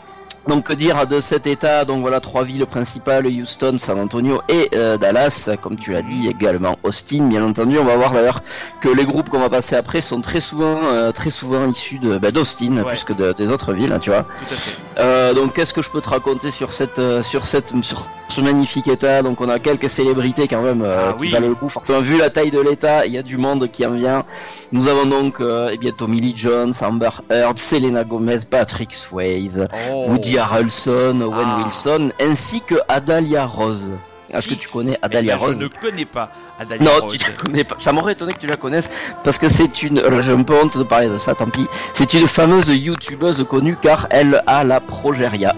Donc 0.47 0.65
que 0.65 0.73
dire 0.73 1.05
de 1.07 1.19
cet 1.21 1.45
état? 1.45 1.85
Donc 1.85 2.01
voilà 2.01 2.19
trois 2.19 2.43
villes 2.43 2.65
principales 2.65 3.27
Houston, 3.27 3.75
San 3.77 3.99
Antonio 3.99 4.41
et 4.49 4.69
euh, 4.73 4.97
Dallas, 4.97 5.49
comme 5.61 5.75
tu 5.75 5.91
l'as 5.91 6.01
dit 6.01 6.27
également 6.27 6.77
Austin. 6.83 7.27
Bien 7.27 7.45
entendu, 7.45 7.77
on 7.77 7.83
va 7.85 7.95
voir 7.95 8.11
d'ailleurs 8.11 8.41
que 8.81 8.89
les 8.89 9.05
groupes 9.05 9.29
qu'on 9.29 9.39
va 9.39 9.49
passer 9.49 9.75
après 9.75 10.01
sont 10.01 10.19
très 10.19 10.41
souvent 10.41 10.79
euh, 10.83 11.11
très 11.11 11.29
souvent 11.29 11.61
issus 11.63 11.99
de 11.99 12.17
bah, 12.17 12.31
d'Austin 12.31 12.77
Ouais. 12.77 12.83
plus 12.83 13.03
que 13.03 13.13
de- 13.13 13.33
des 13.33 13.51
autres 13.51 13.73
villes, 13.73 13.93
hein, 13.93 13.99
tu 13.99 14.09
vois. 14.09 14.23
Tout 14.23 14.45
à 14.51 14.55
fait. 14.55 14.77
Euh, 14.99 15.33
donc 15.35 15.53
qu'est-ce 15.53 15.73
que 15.73 15.81
je 15.83 15.89
peux 15.91 16.01
te 16.01 16.09
raconter 16.09 16.49
sur 16.49 16.73
cette 16.73 16.99
sur 17.21 17.45
cette 17.45 17.71
sur 17.83 18.07
ce 18.29 18.41
magnifique 18.41 18.87
état? 18.87 19.21
Donc 19.21 19.41
on 19.41 19.47
a 19.49 19.59
quelques 19.59 19.89
célébrités 19.89 20.47
quand 20.47 20.63
même 20.63 20.83
Ah 20.83 21.13
qui 21.13 21.25
oui. 21.25 21.29
valent 21.31 21.49
le 21.49 21.55
coup. 21.55 21.69
Forcément 21.69 22.01
vu 22.01 22.17
la 22.17 22.31
taille 22.31 22.51
de 22.51 22.59
l'état, 22.59 23.05
il 23.05 23.13
y 23.13 23.17
a 23.19 23.23
du 23.23 23.37
monde 23.37 23.69
qui 23.71 23.85
en 23.85 23.91
vient. 23.91 24.25
Nous 24.71 24.87
avons 24.87 25.05
donc 25.05 25.35
eh 25.39 25.77
bien 25.77 25.91
Tommy 25.95 26.19
Lee 26.19 26.33
Jones, 26.35 26.73
Amber 26.81 27.09
Heard, 27.29 27.57
Selena 27.59 28.03
Gomez, 28.03 28.39
Patrick 28.49 28.95
Swayze. 28.95 29.67
Oh. 29.93 30.05
Woody 30.09 30.30
Harrelson, 30.37 31.21
Owen 31.21 31.47
Ah. 31.47 31.57
Wilson, 31.63 32.09
ainsi 32.21 32.61
que 32.61 32.75
Adalia 32.87 33.45
Rose. 33.45 33.91
Est-ce 34.33 34.47
que 34.47 34.53
tu 34.53 34.69
connais 34.69 34.93
Eh 34.93 35.05
Adalia 35.05 35.35
ben, 35.35 35.41
Rose 35.41 35.57
Je 35.59 35.63
ne 35.63 35.67
connais 35.67 36.05
pas 36.05 36.31
Adalia 36.57 36.85
Non, 36.85 36.99
Rose. 37.01 37.17
tu 37.17 37.29
la 37.29 37.35
connais 37.35 37.63
pas. 37.65 37.75
Ça 37.77 37.91
m'aurait 37.91 38.13
étonné 38.13 38.31
que 38.31 38.39
tu 38.39 38.47
la 38.47 38.55
connaisses 38.55 38.89
parce 39.25 39.37
que 39.37 39.49
c'est 39.49 39.83
une. 39.83 39.99
euh, 39.99 40.21
J'ai 40.21 40.31
un 40.31 40.43
peu 40.43 40.53
honte 40.55 40.77
de 40.77 40.83
parler 40.83 41.09
de 41.09 41.17
ça, 41.19 41.33
tant 41.35 41.49
pis. 41.49 41.67
C'est 41.93 42.13
une 42.13 42.29
fameuse 42.29 42.69
youtubeuse 42.69 43.45
connue 43.49 43.75
car 43.81 44.07
elle 44.09 44.41
a 44.47 44.63
la 44.63 44.79
progéria. 44.79 45.53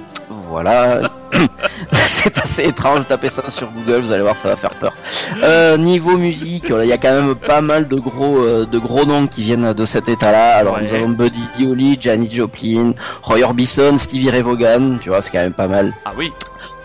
Voilà. 0.54 1.02
c'est 1.92 2.38
assez 2.38 2.64
étrange 2.66 3.00
de 3.00 3.04
taper 3.06 3.30
ça 3.30 3.50
sur 3.50 3.72
Google, 3.72 4.02
vous 4.02 4.12
allez 4.12 4.22
voir, 4.22 4.38
ça 4.38 4.50
va 4.50 4.56
faire 4.56 4.76
peur. 4.76 4.94
Euh, 5.42 5.78
niveau 5.78 6.16
musique, 6.16 6.66
il 6.70 6.86
y 6.88 6.92
a 6.94 6.98
quand 7.00 7.12
même 7.12 7.34
pas 7.34 7.62
mal 7.62 7.88
de 7.88 7.96
gros, 7.96 8.38
euh, 8.38 8.66
de 8.68 8.78
gros 8.78 9.04
noms 9.06 9.26
qui 9.26 9.42
viennent 9.42 9.74
de 9.74 9.86
cet 9.86 10.10
état-là. 10.10 10.58
Alors 10.58 10.76
Ouais. 10.76 10.84
nous 10.84 10.94
avons 10.94 11.10
Buddy 11.10 11.42
Holly, 11.68 11.98
Janis 12.00 12.30
Joplin, 12.32 12.94
Roy 13.24 13.42
Orbison, 13.42 13.98
Stevie 13.98 14.30
Ray 14.30 14.44
Vaughan, 14.44 15.00
tu 15.02 15.10
vois, 15.10 15.24
c'est 15.24 15.32
quand 15.32 15.40
même 15.40 15.54
pas 15.54 15.68
mal. 15.68 15.92
Ah 16.06 16.12
oui. 16.16 16.32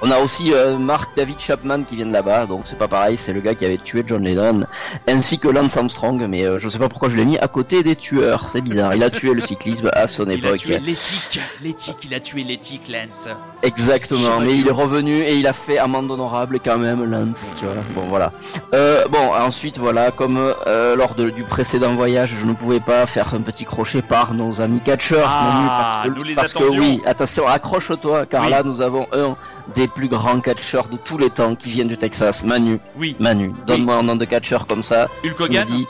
On 0.01 0.11
a 0.13 0.19
aussi 0.19 0.53
euh, 0.53 0.77
Mark 0.79 1.11
David 1.17 1.41
Chapman 1.41 1.83
qui 1.83 1.97
vient 1.97 2.07
de 2.07 2.13
là-bas, 2.13 2.47
donc 2.47 2.63
c'est 2.67 2.79
pas 2.79 2.87
pareil, 2.87 3.17
c'est 3.17 3.33
le 3.33 3.41
gars 3.41 3.55
qui 3.55 3.65
avait 3.65 3.79
tué 3.79 4.05
John 4.07 4.23
Lennon, 4.23 4.61
ainsi 5.09 5.41
que 5.41 5.49
Lance 5.49 5.77
Armstrong, 5.77 6.25
mais 6.29 6.45
euh, 6.45 6.59
je 6.59 6.69
sais 6.69 6.79
pas 6.79 6.89
pourquoi 6.89 7.09
je 7.09 7.17
l'ai 7.17 7.25
mis 7.25 7.37
à 7.39 7.49
côté 7.49 7.83
des 7.83 7.97
tueurs, 7.97 8.49
c'est 8.51 8.61
bizarre. 8.61 8.95
Il 8.95 9.03
a 9.03 9.11
tué 9.11 9.35
le 9.35 9.41
cyclisme 9.41 9.91
à 9.93 10.07
son 10.07 10.25
Il 10.27 10.31
a 10.31 10.35
époque. 10.35 10.59
tué 10.59 10.79
l'éthique. 10.79 11.41
L'éthique, 11.63 11.97
il 12.05 12.15
a 12.15 12.21
tué 12.21 12.45
l'éthique, 12.45 12.89
Lance. 12.89 13.29
Exactement, 13.65 14.39
mais 14.41 14.57
il 14.57 14.69
est 14.69 14.73
revenu 14.73 15.21
et 15.23 15.35
il 15.37 15.47
a 15.49 15.53
fait 15.53 15.79
amende 15.79 16.11
honorable 16.13 16.61
quand 16.65 16.79
même, 16.79 17.03
Lance, 17.11 17.47
tu 17.57 17.65
vois. 17.65 17.75
Bon 17.97 18.03
voilà. 18.09 18.31
Euh, 18.75 19.05
bon, 19.09 19.33
ensuite 19.35 19.79
voilà, 19.79 20.13
comme 20.13 20.39
euh, 20.69 20.95
lors 20.95 21.15
de- 21.17 21.31
du 21.31 21.43
précédent 21.43 21.95
voyage, 21.95 22.37
je 22.41 22.47
ne 22.47 22.53
pouvais 22.53 22.81
pas 22.81 23.05
faire 23.07 23.35
un 23.35 23.41
petit 23.41 23.65
crochet 23.65 24.01
par 24.03 24.33
nos 24.35 24.61
amis 24.61 24.81
catcheurs, 24.81 25.29
Ah, 25.29 26.03
parce 26.03 26.09
que, 26.15 26.19
nous 26.19 26.23
les 26.25 26.35
parce 26.37 26.53
que 26.53 26.63
attendions. 26.63 26.81
oui, 26.83 27.03
attention, 27.05 27.49
accroche-toi, 27.49 28.27
car 28.27 28.45
Oui. 28.45 28.51
là 28.51 28.63
nous 28.63 28.81
avons 28.81 29.07
un 29.13 29.37
des 29.75 29.88
plus 29.89 30.09
grands 30.09 30.41
catcheurs 30.41 30.89
de 30.89 30.97
tous 30.97 31.19
les 31.19 31.31
temps 31.31 31.55
qui 31.55 31.71
vient 31.71 31.85
du 31.87 31.97
Texas, 31.97 32.45
Manu. 32.45 32.79
Oui. 32.97 33.17
Manu, 33.19 33.53
donne-moi 33.67 33.97
un 33.97 34.03
nom 34.03 34.17
de 34.17 34.25
catcheur 34.25 34.67
comme 34.67 34.83
ça. 34.83 35.09
Hulk 35.25 35.41
Hogan. 35.41 35.67
dis- 35.67 35.87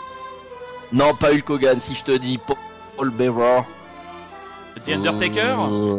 Non, 0.93 1.15
pas 1.15 1.31
Hulk 1.33 1.49
Hogan. 1.51 1.79
Si 1.81 1.95
je 1.95 2.05
te 2.05 2.13
dis 2.13 2.39
Paul 2.97 3.11
Bearer. 3.11 3.63
The 4.85 4.91
Undertaker. 4.91 5.57
Euh, 5.71 5.99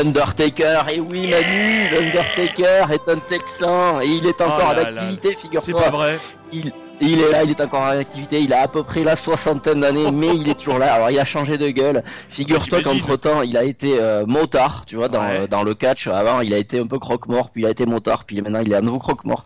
Undertaker, 0.00 0.82
et 0.92 0.98
oui 1.00 1.30
Manu, 1.30 1.88
l'Undertaker 1.92 2.86
est 2.92 3.08
un 3.08 3.18
Texan 3.18 4.00
et 4.00 4.06
il 4.06 4.26
est 4.26 4.40
encore 4.40 4.74
Oh 4.76 4.80
en 4.80 4.82
activité, 4.82 5.28
C'est 5.40 5.50
pas 5.50 5.58
figure-toi. 5.60 5.90
vrai. 5.90 6.18
Il, 6.52 6.72
il 7.00 7.20
est 7.20 7.30
là, 7.30 7.42
il 7.44 7.50
est 7.50 7.60
encore 7.60 7.82
en 7.82 7.88
activité, 7.88 8.40
il 8.40 8.52
a 8.52 8.62
à 8.62 8.68
peu 8.68 8.82
près 8.82 9.02
la 9.04 9.16
soixantaine 9.16 9.80
d'années, 9.80 10.10
mais 10.12 10.34
il 10.34 10.48
est 10.48 10.54
toujours 10.58 10.78
là. 10.78 10.94
Alors 10.94 11.10
il 11.10 11.18
a 11.18 11.24
changé 11.24 11.58
de 11.58 11.68
gueule. 11.68 12.02
Figure-toi 12.30 12.82
qu'entre 12.82 13.16
temps, 13.16 13.42
il 13.42 13.56
a 13.56 13.64
été 13.64 13.98
euh, 14.00 14.24
motard, 14.26 14.84
tu 14.86 14.96
vois, 14.96 15.08
dans, 15.08 15.20
Ouais. 15.20 15.40
euh, 15.40 15.46
dans 15.46 15.62
le 15.62 15.74
catch. 15.74 16.06
Avant, 16.08 16.40
il 16.40 16.52
a 16.54 16.58
été 16.58 16.78
un 16.78 16.86
peu 16.86 16.98
croque-mort, 16.98 17.50
puis 17.50 17.62
il 17.62 17.66
a 17.66 17.70
été 17.70 17.84
motard, 17.86 18.24
puis 18.24 18.40
maintenant 18.40 18.60
il 18.64 18.72
est 18.72 18.76
à 18.76 18.80
nouveau 18.80 18.98
croque-mort. 18.98 19.44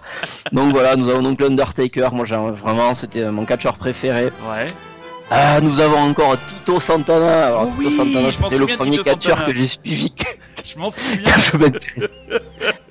donc 0.52 0.72
voilà, 0.72 0.96
nous 0.96 1.08
avons 1.08 1.22
donc 1.22 1.40
l'Undertaker. 1.40 2.08
Moi, 2.12 2.24
j'ai 2.24 2.36
vraiment, 2.36 2.94
c'était 2.94 3.30
mon 3.30 3.44
catcheur 3.44 3.76
préféré. 3.78 4.26
Ouais. 4.48 4.66
Ah, 5.32 5.60
nous 5.60 5.78
avons 5.80 5.98
encore 5.98 6.36
Tito 6.44 6.80
Santana. 6.80 7.46
Alors, 7.46 7.68
Oh 7.68 7.82
Tito 7.82 7.90
Santana, 7.96 8.32
c'était 8.32 8.58
le 8.58 8.66
premier 8.66 8.90
Tito 8.98 9.04
catcheur 9.04 9.38
Santana. 9.38 9.46
que 9.46 9.52
j'ai 9.58 9.66
suivi 9.68 10.12
Je 10.64 10.78
m'en 10.78 10.90
souviens. 10.90 11.32
je. 11.36 12.36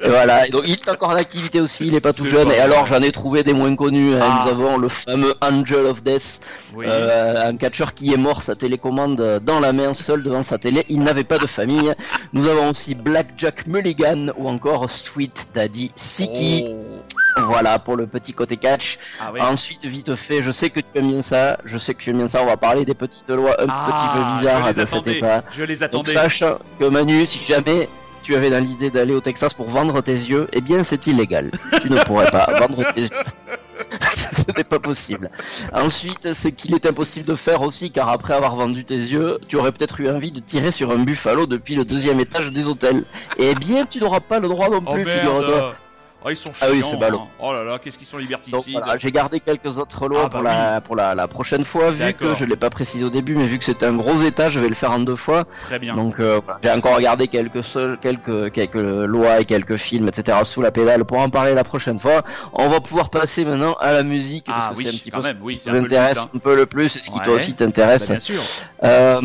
Et 0.02 0.08
voilà, 0.10 0.48
et 0.48 0.50
donc 0.50 0.64
il 0.66 0.72
est 0.72 0.90
encore 0.90 1.10
en 1.10 1.16
activité 1.16 1.60
aussi, 1.60 1.88
il 1.88 1.94
est 1.96 2.00
pas 2.00 2.14
tout 2.14 2.24
jeune. 2.26 2.48
pas 2.48 2.56
Et 2.56 2.60
alors 2.60 2.86
j'en 2.88 3.02
ai 3.02 3.12
trouvé 3.12 3.44
des 3.44 3.52
moins 3.52 3.76
connus. 3.76 4.16
hein. 4.16 4.20
Ah. 4.22 4.44
Nous 4.46 4.52
avons 4.52 4.78
le 4.78 4.88
fameux 4.88 5.34
Angel 5.42 5.86
of 5.86 6.02
Death, 6.02 6.40
Oui. 6.76 6.86
euh, 6.88 7.50
un 7.50 7.58
catcheur 7.58 7.94
qui 7.94 8.14
est 8.14 8.18
mort, 8.18 8.42
sa 8.42 8.56
télécommande 8.56 9.42
dans 9.44 9.60
la 9.60 9.74
main, 9.74 9.94
seul 9.94 10.24
devant 10.24 10.42
sa 10.42 10.58
télé. 10.58 10.86
Il 10.88 11.04
n'avait 11.04 11.26
pas 11.26 11.38
de 11.38 11.46
famille. 11.46 11.94
Nous 12.32 12.48
avons 12.48 12.70
aussi 12.70 12.96
Blackjack 12.96 13.68
Mulligan 13.68 14.28
ou 14.38 14.48
encore 14.48 14.90
Sweet 14.90 15.50
Daddy 15.54 15.92
Siki. 15.96 16.66
Oh. 16.70 16.99
Voilà 17.48 17.80
pour 17.80 17.96
le 17.96 18.08
petit 18.08 18.34
côté 18.34 18.58
catch. 18.58 18.98
Ah 19.20 19.32
oui. 19.34 19.42
Ensuite, 19.42 19.86
vite 19.86 20.16
fait, 20.16 20.42
je 20.42 20.52
sais 20.52 20.70
que 20.70 20.80
tu 20.80 20.88
aimes 20.96 21.08
bien 21.08 21.22
ça. 21.22 21.58
Je 21.66 21.78
sais 21.78 21.94
que 21.94 22.00
tu 22.02 22.10
aimes 22.12 22.18
bien 22.18 22.28
ça. 22.28 22.42
On 22.42 22.46
va 22.46 22.58
parler 22.58 22.86
des 22.86 22.94
petites 22.94 23.30
lois 23.30 23.56
un 23.62 23.66
Ah, 23.70 23.88
petit 23.92 24.08
peu 24.18 24.20
je 24.30 24.38
bizarres 24.38 24.74
de 24.74 24.86
cet 24.86 25.08
état. 25.08 25.44
Je 25.58 25.64
les 25.64 25.76
Donc 25.78 25.84
attendais. 25.86 26.12
sache 26.12 26.44
que 26.80 26.86
Manu, 26.86 27.26
si 27.26 27.40
jamais 27.44 27.90
tu 28.22 28.36
avais 28.36 28.50
dans 28.50 28.64
l'idée 28.64 28.92
d'aller 28.92 29.14
au 29.14 29.22
Texas 29.22 29.54
pour 29.54 29.70
vendre 29.70 30.02
tes 30.02 30.14
yeux, 30.14 30.48
eh 30.54 30.62
bien 30.62 30.84
c'est 30.84 31.08
illégal. 31.08 31.52
tu 31.82 31.90
ne 31.90 31.98
pourrais 32.04 32.30
pas 32.30 32.46
vendre 32.60 32.84
tes 32.94 33.02
yeux. 33.02 33.10
Ce 34.12 34.52
n'est 34.58 34.64
pas 34.66 34.80
possible. 34.80 35.32
Ensuite, 35.74 36.34
ce 36.34 36.48
qu'il 36.50 36.76
est 36.76 36.86
impossible 36.86 37.26
de 37.26 37.36
faire 37.36 37.62
aussi, 37.62 37.92
car 37.92 38.10
après 38.10 38.34
avoir 38.34 38.56
vendu 38.56 38.84
tes 38.84 38.96
yeux, 38.98 39.40
tu 39.48 39.56
aurais 39.56 39.72
peut-être 39.72 40.00
eu 40.02 40.10
envie 40.10 40.32
de 40.34 40.40
tirer 40.42 40.72
sur 40.72 40.92
un 40.92 40.98
buffalo 40.98 41.46
depuis 41.46 41.76
le 41.76 41.84
deuxième 41.84 42.20
étage 42.20 42.52
des 42.52 42.68
hôtels. 42.68 43.06
Eh 43.38 43.56
bien, 43.56 43.86
tu 43.86 44.00
n'auras 44.00 44.20
pas 44.20 44.40
le 44.40 44.50
droit 44.50 44.70
non 44.70 44.82
Oh 44.86 44.94
plus, 44.94 45.06
figure-toi. 45.06 45.76
Oh, 46.24 46.30
ils 46.30 46.36
sont 46.36 46.54
chiants. 46.54 46.68
Ah 46.70 46.74
oui, 46.74 46.84
c'est 46.84 46.98
ballot. 46.98 47.20
hein. 47.24 47.28
Oh 47.40 47.54
là 47.54 47.64
là, 47.64 47.80
qu'est-ce 47.82 47.98
qu'ils 47.98 48.06
sont 48.08 48.18
liberticides. 48.18 48.74
voilà, 48.74 48.98
j'ai 48.98 49.10
gardé 49.12 49.40
quelques 49.40 49.78
autres 49.78 50.08
lois 50.10 50.24
Ah, 50.26 50.28
bah 50.28 50.30
pour, 50.30 50.42
la, 50.44 50.82
pour 50.82 50.96
la, 50.98 51.16
la 51.16 51.28
prochaine 51.30 51.64
fois, 51.64 51.92
vu 51.92 52.14
que 52.14 52.36
je 52.36 52.44
l'ai 52.44 52.58
pas 52.58 52.70
précisé 52.70 53.06
au 53.06 53.10
début, 53.10 53.36
mais 53.36 53.46
vu 53.46 53.58
que 53.58 53.64
c'était 53.64 53.86
un 53.86 53.94
gros 53.96 54.18
état, 54.24 54.50
je 54.50 54.60
vais 54.60 54.68
le 54.68 54.76
faire 54.76 54.92
en 54.92 55.00
deux 55.00 55.16
fois. 55.16 55.46
Très 55.62 55.80
bien. 55.80 55.96
Donc 55.96 56.20
euh, 56.20 56.42
j'ai 56.62 56.72
encore 56.72 56.96
regardé 56.98 57.30
quelques, 57.30 57.62
quelques, 58.02 58.52
quelques 58.52 58.76
lois 58.76 59.40
et 59.40 59.46
quelques 59.46 59.78
films, 59.78 60.10
etc. 60.10 60.40
sous 60.44 60.62
la 60.62 60.72
pédale 60.72 61.06
pour 61.06 61.20
en 61.20 61.30
parler 61.30 61.54
la 61.54 61.64
prochaine 61.64 62.00
fois. 62.00 62.24
On 62.54 62.68
va 62.68 62.82
pouvoir 62.82 63.10
passer 63.10 63.46
maintenant 63.46 63.76
à 63.80 63.94
la 63.94 64.04
musique, 64.04 64.46
ah 64.50 64.66
parce 64.68 64.78
oui, 64.78 64.84
c'est 64.84 64.90
un 64.90 64.98
petit 64.98 65.12
quand 65.12 65.18
peu 65.22 65.24
même, 65.24 65.38
oui, 65.42 65.58
ce 65.58 65.64
c'est 65.64 65.70
qui 65.72 65.78
un 65.78 65.80
peu 65.80 65.80
le 65.80 65.88
but, 65.88 65.96
m'intéresse 65.96 66.18
un 66.36 66.38
peu 66.40 66.56
le 66.56 66.66
plus, 66.66 66.90
ce 66.90 67.00
qui 67.10 67.18
Ouais. 67.18 67.24
toi 67.24 67.34
aussi 67.36 67.52
Bah, 67.52 67.58
t'intéresse. 67.60 68.10
bien 68.10 68.20
sûr. 68.20 68.42
Euh, 68.84 69.22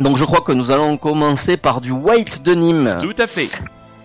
donc 0.00 0.16
je 0.16 0.24
crois 0.24 0.40
que 0.42 0.52
nous 0.52 0.70
allons 0.70 0.96
commencer 0.96 1.56
par 1.56 1.80
du 1.80 1.90
White 1.90 2.42
Denim. 2.44 2.98
Tout 3.00 3.14
à 3.18 3.26
fait. 3.26 3.48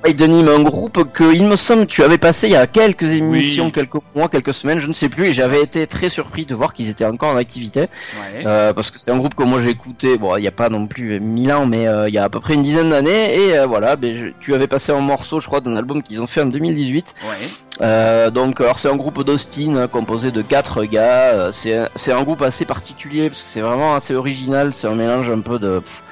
White 0.06 0.18
Denim, 0.18 0.48
un 0.48 0.64
groupe 0.64 1.12
que 1.12 1.34
il 1.36 1.44
me 1.46 1.58
semble 1.58 1.86
tu 1.86 2.04
avais 2.04 2.18
passé 2.18 2.48
il 2.48 2.54
y 2.54 2.56
a 2.56 2.68
quelques 2.68 3.04
émissions, 3.04 3.66
Oui. 3.66 3.72
quelques 3.74 3.98
mois, 4.16 4.30
quelques 4.30 4.54
semaines, 4.54 4.80
je 4.80 4.88
ne 4.88 4.94
sais 4.94 5.10
plus, 5.10 5.26
et 5.28 5.34
j'avais 5.34 5.62
été 5.62 5.86
très 5.88 6.08
surpris 6.08 6.46
de 6.46 6.56
voir 6.56 6.72
qu'ils 6.74 6.90
étaient 6.90 7.04
encore 7.06 7.34
en 7.34 7.38
activité. 7.38 7.82
Ouais. 7.82 8.46
Euh, 8.46 8.72
parce 8.74 8.92
que 8.92 8.98
c'est 9.00 9.12
un 9.12 9.18
groupe 9.18 9.36
que 9.36 9.44
moi 9.44 9.60
j'ai 9.62 9.72
écouté, 9.72 10.18
bon, 10.18 10.38
il 10.38 10.42
n'y 10.42 10.48
a 10.48 10.52
pas 10.52 10.70
non 10.70 10.86
plus 10.86 11.20
mille 11.20 11.52
ans, 11.52 11.66
mais 11.66 11.86
euh, 11.88 12.08
il 12.08 12.14
y 12.14 12.18
a 12.18 12.24
à 12.24 12.30
peu 12.30 12.40
près 12.40 12.54
une 12.54 12.62
dizaine 12.62 12.92
d'années, 12.92 13.36
et 13.50 13.58
euh, 13.60 13.66
voilà, 13.68 13.98
ben, 13.98 14.14
je- 14.16 14.28
tu 14.40 14.56
avais 14.56 14.68
passé 14.68 14.94
un 14.94 15.02
morceau, 15.02 15.42
je 15.42 15.48
crois, 15.48 15.60
d'un 15.60 15.76
album 15.76 16.02
qu'ils 16.02 16.22
ont 16.24 16.28
fait 16.28 16.42
en 16.42 16.46
2018. 16.46 17.16
Ouais. 17.24 17.36
Euh, 17.82 18.30
donc, 18.32 18.62
alors 18.62 18.80
c'est 18.80 18.90
un 18.90 18.96
groupe 18.96 19.24
d'Austin 19.24 19.76
hein, 19.76 19.88
composé 19.88 20.32
de 20.32 20.42
quatre 20.42 20.86
gars. 20.86 21.52
c'est 21.52 21.74
un- 22.14 22.24
groupe 22.24 22.42
assez 22.42 22.64
particulier 22.66 23.30
parce 23.30 23.42
que 23.44 23.50
c'est 23.50 23.62
vraiment 23.62 23.96
assez 23.96 24.14
original. 24.16 24.74
C'est 24.74 24.88
un 24.88 24.96
mélange 24.96 25.30
un 25.30 25.40
peu 25.42 25.58
de 25.60 25.80
pff, 25.80 26.04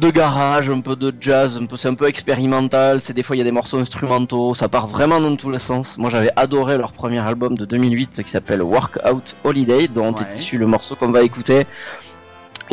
de 0.00 0.10
garage, 0.10 0.70
un 0.70 0.80
peu 0.80 0.96
de 0.96 1.14
jazz, 1.20 1.56
un 1.60 1.66
peu 1.66 1.76
c'est 1.76 1.88
un 1.88 1.94
peu 1.94 2.06
expérimental. 2.08 3.00
C'est 3.00 3.12
des 3.12 3.22
fois 3.22 3.36
il 3.36 3.38
y 3.38 3.42
a 3.42 3.44
des 3.44 3.52
morceaux 3.52 3.78
instrumentaux. 3.78 4.52
Ça 4.54 4.68
part 4.68 4.86
vraiment 4.86 5.20
dans 5.20 5.36
tous 5.36 5.50
les 5.50 5.58
sens. 5.58 5.98
Moi 5.98 6.10
j'avais 6.10 6.30
adoré 6.36 6.76
leur 6.78 6.92
premier 6.92 7.20
album 7.20 7.56
de 7.56 7.64
2008 7.64 8.22
qui 8.24 8.30
s'appelle 8.30 8.62
Workout 8.62 9.36
Holiday, 9.44 9.88
dont 9.88 10.12
Ouais. 10.12 10.22
est 10.22 10.36
issu 10.36 10.58
le 10.58 10.66
morceau 10.66 10.96
qu'on 10.96 11.10
va 11.12 11.22
écouter. 11.22 11.64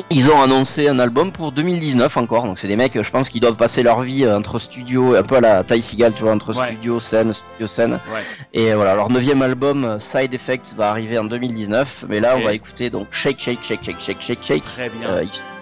Ils 0.10 0.32
ont 0.32 0.42
annoncé 0.42 0.88
un 0.88 1.00
album 1.00 1.34
pour 1.34 1.52
2019 1.52 2.16
encore, 2.16 2.46
donc 2.46 2.58
c'est 2.60 2.70
des 2.70 2.78
mecs, 2.78 3.02
je 3.02 3.12
pense, 3.12 3.28
qui 3.30 3.42
doivent 3.42 3.58
passer 3.58 3.84
leur 3.84 4.00
vie 4.02 4.24
euh, 4.24 4.38
entre 4.38 4.58
studio, 4.58 5.16
un 5.16 5.24
peu 5.24 5.36
à 5.36 5.42
la 5.42 5.64
Ty 5.66 5.82
Seagal, 5.82 6.14
tu 6.14 6.24
vois, 6.24 6.32
entre 6.32 6.58
Ouais. 6.58 6.68
studio, 6.68 7.00
scène, 7.02 7.34
studio, 7.34 7.68
scène. 7.68 8.00
Ouais. 8.14 8.22
Et 8.54 8.74
voilà, 8.74 8.96
leur 8.96 9.10
neuvième 9.10 9.42
album, 9.42 9.84
euh, 9.84 10.00
Side 10.00 10.34
Effects, 10.34 10.74
va 10.78 10.90
arriver 10.92 11.18
en 11.18 11.26
2019. 11.26 12.06
Mais 12.08 12.22
là, 12.22 12.38
on 12.38 12.44
va 12.44 12.54
écouter 12.54 12.90
donc 12.90 13.08
Shake, 13.12 13.40
Shake, 13.42 13.60
Shake, 13.64 13.84
Shake, 13.84 14.00
Shake, 14.02 14.22
Shake, 14.22 14.44
Shake. 14.44 14.64
Très 14.64 14.90
bien. 14.90 15.10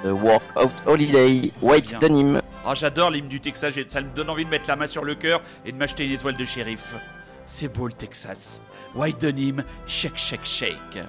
Euh, 0.06 0.12
Walk 0.12 0.44
Out 0.56 0.72
Holiday, 0.86 1.42
White. 1.62 1.98
Denim. 2.00 2.40
Ah, 2.68 2.76
j'adore 2.76 3.10
l'hymne 3.10 3.30
du 3.30 3.40
Texas, 3.40 3.74
ça 3.88 4.02
me 4.02 4.16
donne 4.16 4.30
envie 4.30 4.46
de 4.46 4.50
mettre 4.52 4.66
la 4.68 4.76
main 4.76 4.86
sur 4.88 5.04
le 5.04 5.16
cœur 5.16 5.42
et 5.66 5.72
de 5.72 5.78
m'acheter 5.78 6.06
une 6.06 6.12
étoile 6.12 6.36
de 6.38 6.46
shérif. 6.46 6.94
C'est 7.48 7.68
beau 7.68 7.88
le 7.88 7.94
Texas. 7.94 8.62
White 8.96 9.20
Denim, 9.22 9.64
shake, 9.88 10.18
shake, 10.18 10.46
shake. 10.46 11.00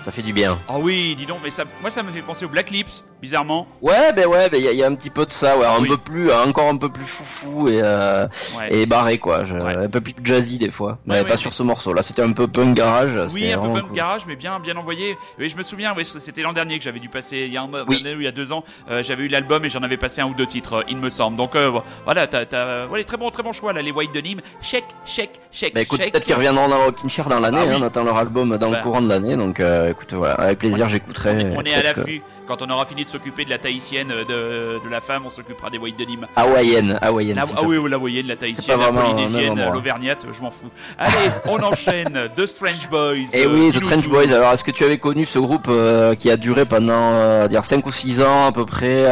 Ça 0.00 0.12
fait 0.12 0.22
du 0.22 0.32
bien. 0.32 0.58
Ah 0.68 0.78
oui, 0.78 1.14
dis 1.16 1.26
donc, 1.26 1.38
mais 1.42 1.50
ça, 1.50 1.64
moi 1.80 1.90
ça 1.90 2.02
me 2.02 2.12
fait 2.12 2.22
penser 2.22 2.44
au 2.44 2.48
Black 2.48 2.70
Lips, 2.70 3.04
bizarrement. 3.20 3.66
Ouais, 3.82 4.12
ben 4.12 4.26
ouais, 4.26 4.48
ben 4.48 4.58
il 4.58 4.64
y, 4.64 4.68
a- 4.68 4.72
y 4.72 4.82
a 4.82 4.86
un 4.86 4.94
petit 4.94 5.10
peu 5.10 5.26
de 5.26 5.32
ça, 5.32 5.56
ouais, 5.58 5.66
un 5.66 5.80
Oui. 5.80 5.88
peu 5.88 5.96
plus, 5.96 6.32
encore 6.32 6.68
un 6.68 6.76
peu 6.76 6.88
plus 6.88 7.04
foufou 7.04 7.68
et, 7.68 7.80
euh, 7.84 8.26
Ouais. 8.58 8.68
et 8.74 8.86
barré 8.86 9.18
quoi, 9.18 9.44
je- 9.44 9.54
Ouais. 9.54 9.76
un 9.84 9.88
peu 9.88 10.00
plus 10.00 10.14
jazzy 10.22 10.58
des 10.58 10.70
fois, 10.70 10.98
mais 11.06 11.14
Ouais, 11.14 11.24
pas 11.24 11.30
ouais, 11.32 11.36
sur 11.36 11.52
ce 11.52 11.62
morceau. 11.62 11.92
Là, 11.92 12.02
c'était 12.02 12.22
un 12.22 12.32
peu 12.32 12.46
punk 12.46 12.74
garage. 12.76 13.18
Oui, 13.34 13.52
un 13.52 13.58
peu 13.58 13.68
punk 13.72 13.88
cool. 13.88 13.96
garage, 13.96 14.22
mais 14.26 14.36
bien, 14.36 14.58
bien 14.60 14.76
envoyé. 14.76 15.16
Oui, 15.38 15.48
je 15.48 15.56
me 15.56 15.62
souviens, 15.62 15.92
oui, 15.96 16.04
c'était 16.04 16.42
l'an 16.42 16.52
dernier 16.52 16.78
que 16.78 16.84
j'avais 16.84 17.00
dû 17.00 17.08
passer, 17.08 17.44
il 17.46 17.52
y 17.52 17.56
a 17.56 17.62
un 17.62 17.68
Oui. 17.88 18.02
an 18.04 18.16
ou 18.16 18.20
il 18.20 18.22
y 18.22 18.26
a 18.26 18.32
deux 18.32 18.52
ans, 18.52 18.64
euh, 18.90 19.02
j'avais 19.02 19.24
eu 19.24 19.28
l'album 19.28 19.64
et 19.64 19.68
j'en 19.70 19.82
avais 19.82 19.96
passé 19.96 20.20
un 20.20 20.26
ou 20.26 20.34
deux 20.34 20.46
titres, 20.46 20.74
euh, 20.78 20.82
il 20.88 20.96
me 20.96 21.10
semble. 21.10 21.36
Donc 21.36 21.56
euh, 21.56 21.72
voilà, 22.04 22.26
t'as, 22.26 22.86
voilà, 22.86 23.04
très 23.04 23.16
bon, 23.16 23.30
très 23.30 23.42
bon 23.42 23.52
choix 23.52 23.72
là, 23.72 23.82
les 23.82 23.90
White 23.92 24.12
Denim. 24.14 24.38
Shake, 24.60 24.84
shake, 25.04 25.30
shake, 25.50 25.74
Bah 25.74 25.80
écoute, 25.82 25.98
peut-être 26.00 26.24
qu'ils 26.24 26.34
reviendront 26.34 26.68
dans 26.68 26.84
Rockin' 26.84 27.08
dans 27.28 27.40
l'année, 27.40 27.58
Ah 27.60 27.66
oui. 27.66 27.74
hein, 27.74 27.78
on 27.80 27.82
attend 27.82 28.04
leur 28.04 28.16
album 28.16 28.56
dans 28.56 28.70
Bah. 28.70 28.76
le 28.78 28.82
courant 28.82 29.02
de 29.02 29.08
l'année, 29.08 29.36
donc 29.36 29.60
euh, 29.60 29.87
écoute, 29.90 30.12
voilà, 30.12 30.34
avec 30.34 30.58
plaisir, 30.58 30.88
j'écouterai. 30.88 31.30
On 31.30 31.38
est, 31.38 31.56
on 31.56 31.62
est 31.62 31.74
à 31.74 31.82
l'affût. 31.82 32.22
Quand 32.48 32.62
on 32.62 32.70
aura 32.70 32.86
fini 32.86 33.04
de 33.04 33.10
s'occuper 33.10 33.44
de 33.44 33.50
la 33.50 33.58
tahitienne 33.58 34.10
euh, 34.10 34.24
de, 34.24 34.82
de 34.84 34.90
la 34.90 35.02
femme, 35.02 35.22
on 35.26 35.30
s'occupera 35.30 35.68
des 35.68 35.76
White 35.76 35.98
Denim. 35.98 36.20
Hawaïenne, 36.34 36.98
hawaïenne. 37.02 37.38
Ah 37.40 37.46
te 37.46 37.64
oui, 37.66 37.76
la 37.90 37.98
moyenne, 37.98 38.26
la 38.26 38.36
tahitienne, 38.36 38.80
la 38.80 38.90
polynésienne, 38.90 39.70
l'auvergnate, 39.72 40.24
je 40.34 40.40
m'en 40.40 40.50
fous. 40.50 40.70
Allez, 40.98 41.12
on 41.44 41.62
enchaîne. 41.62 42.28
The 42.34 42.46
Strange 42.46 42.88
Boys. 42.90 43.34
Et 43.34 43.44
euh, 43.44 43.52
oui, 43.52 43.70
The 43.70 43.80
tout. 44.02 44.08
Boys. 44.10 44.32
Alors, 44.32 44.52
est-ce 44.54 44.64
que 44.64 44.70
tu 44.70 44.82
avais 44.84 44.96
connu 44.98 45.26
ce 45.26 45.38
groupe 45.38 45.66
euh, 45.68 46.14
qui 46.14 46.30
a 46.30 46.38
duré 46.38 46.64
pendant, 46.64 47.12
euh, 47.14 47.46
dire 47.48 47.64
5 47.64 47.84
ou 47.86 47.92
6 47.92 48.22
ans 48.22 48.46
à 48.46 48.52
peu 48.52 48.64
près, 48.64 49.04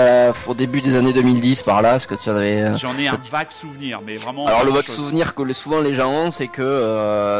au 0.46 0.54
début 0.54 0.80
des 0.80 0.96
années 0.96 1.12
2010 1.12 1.62
par 1.62 1.82
là? 1.82 1.96
Est-ce 1.96 2.08
que 2.08 2.14
tu 2.14 2.30
en 2.30 2.36
avais 2.36 2.74
J'en 2.78 2.96
ai 2.98 3.08
un 3.08 3.18
vague 3.30 3.50
souvenir, 3.50 4.00
mais 4.04 4.14
vraiment. 4.16 4.46
Alors 4.46 4.64
le 4.64 4.70
vague 4.70 4.88
souvenir 4.88 5.34
que 5.34 5.52
souvent 5.52 5.80
les 5.80 5.92
gens 5.92 6.10
ont, 6.10 6.30
c'est 6.30 6.48
que 6.48 6.62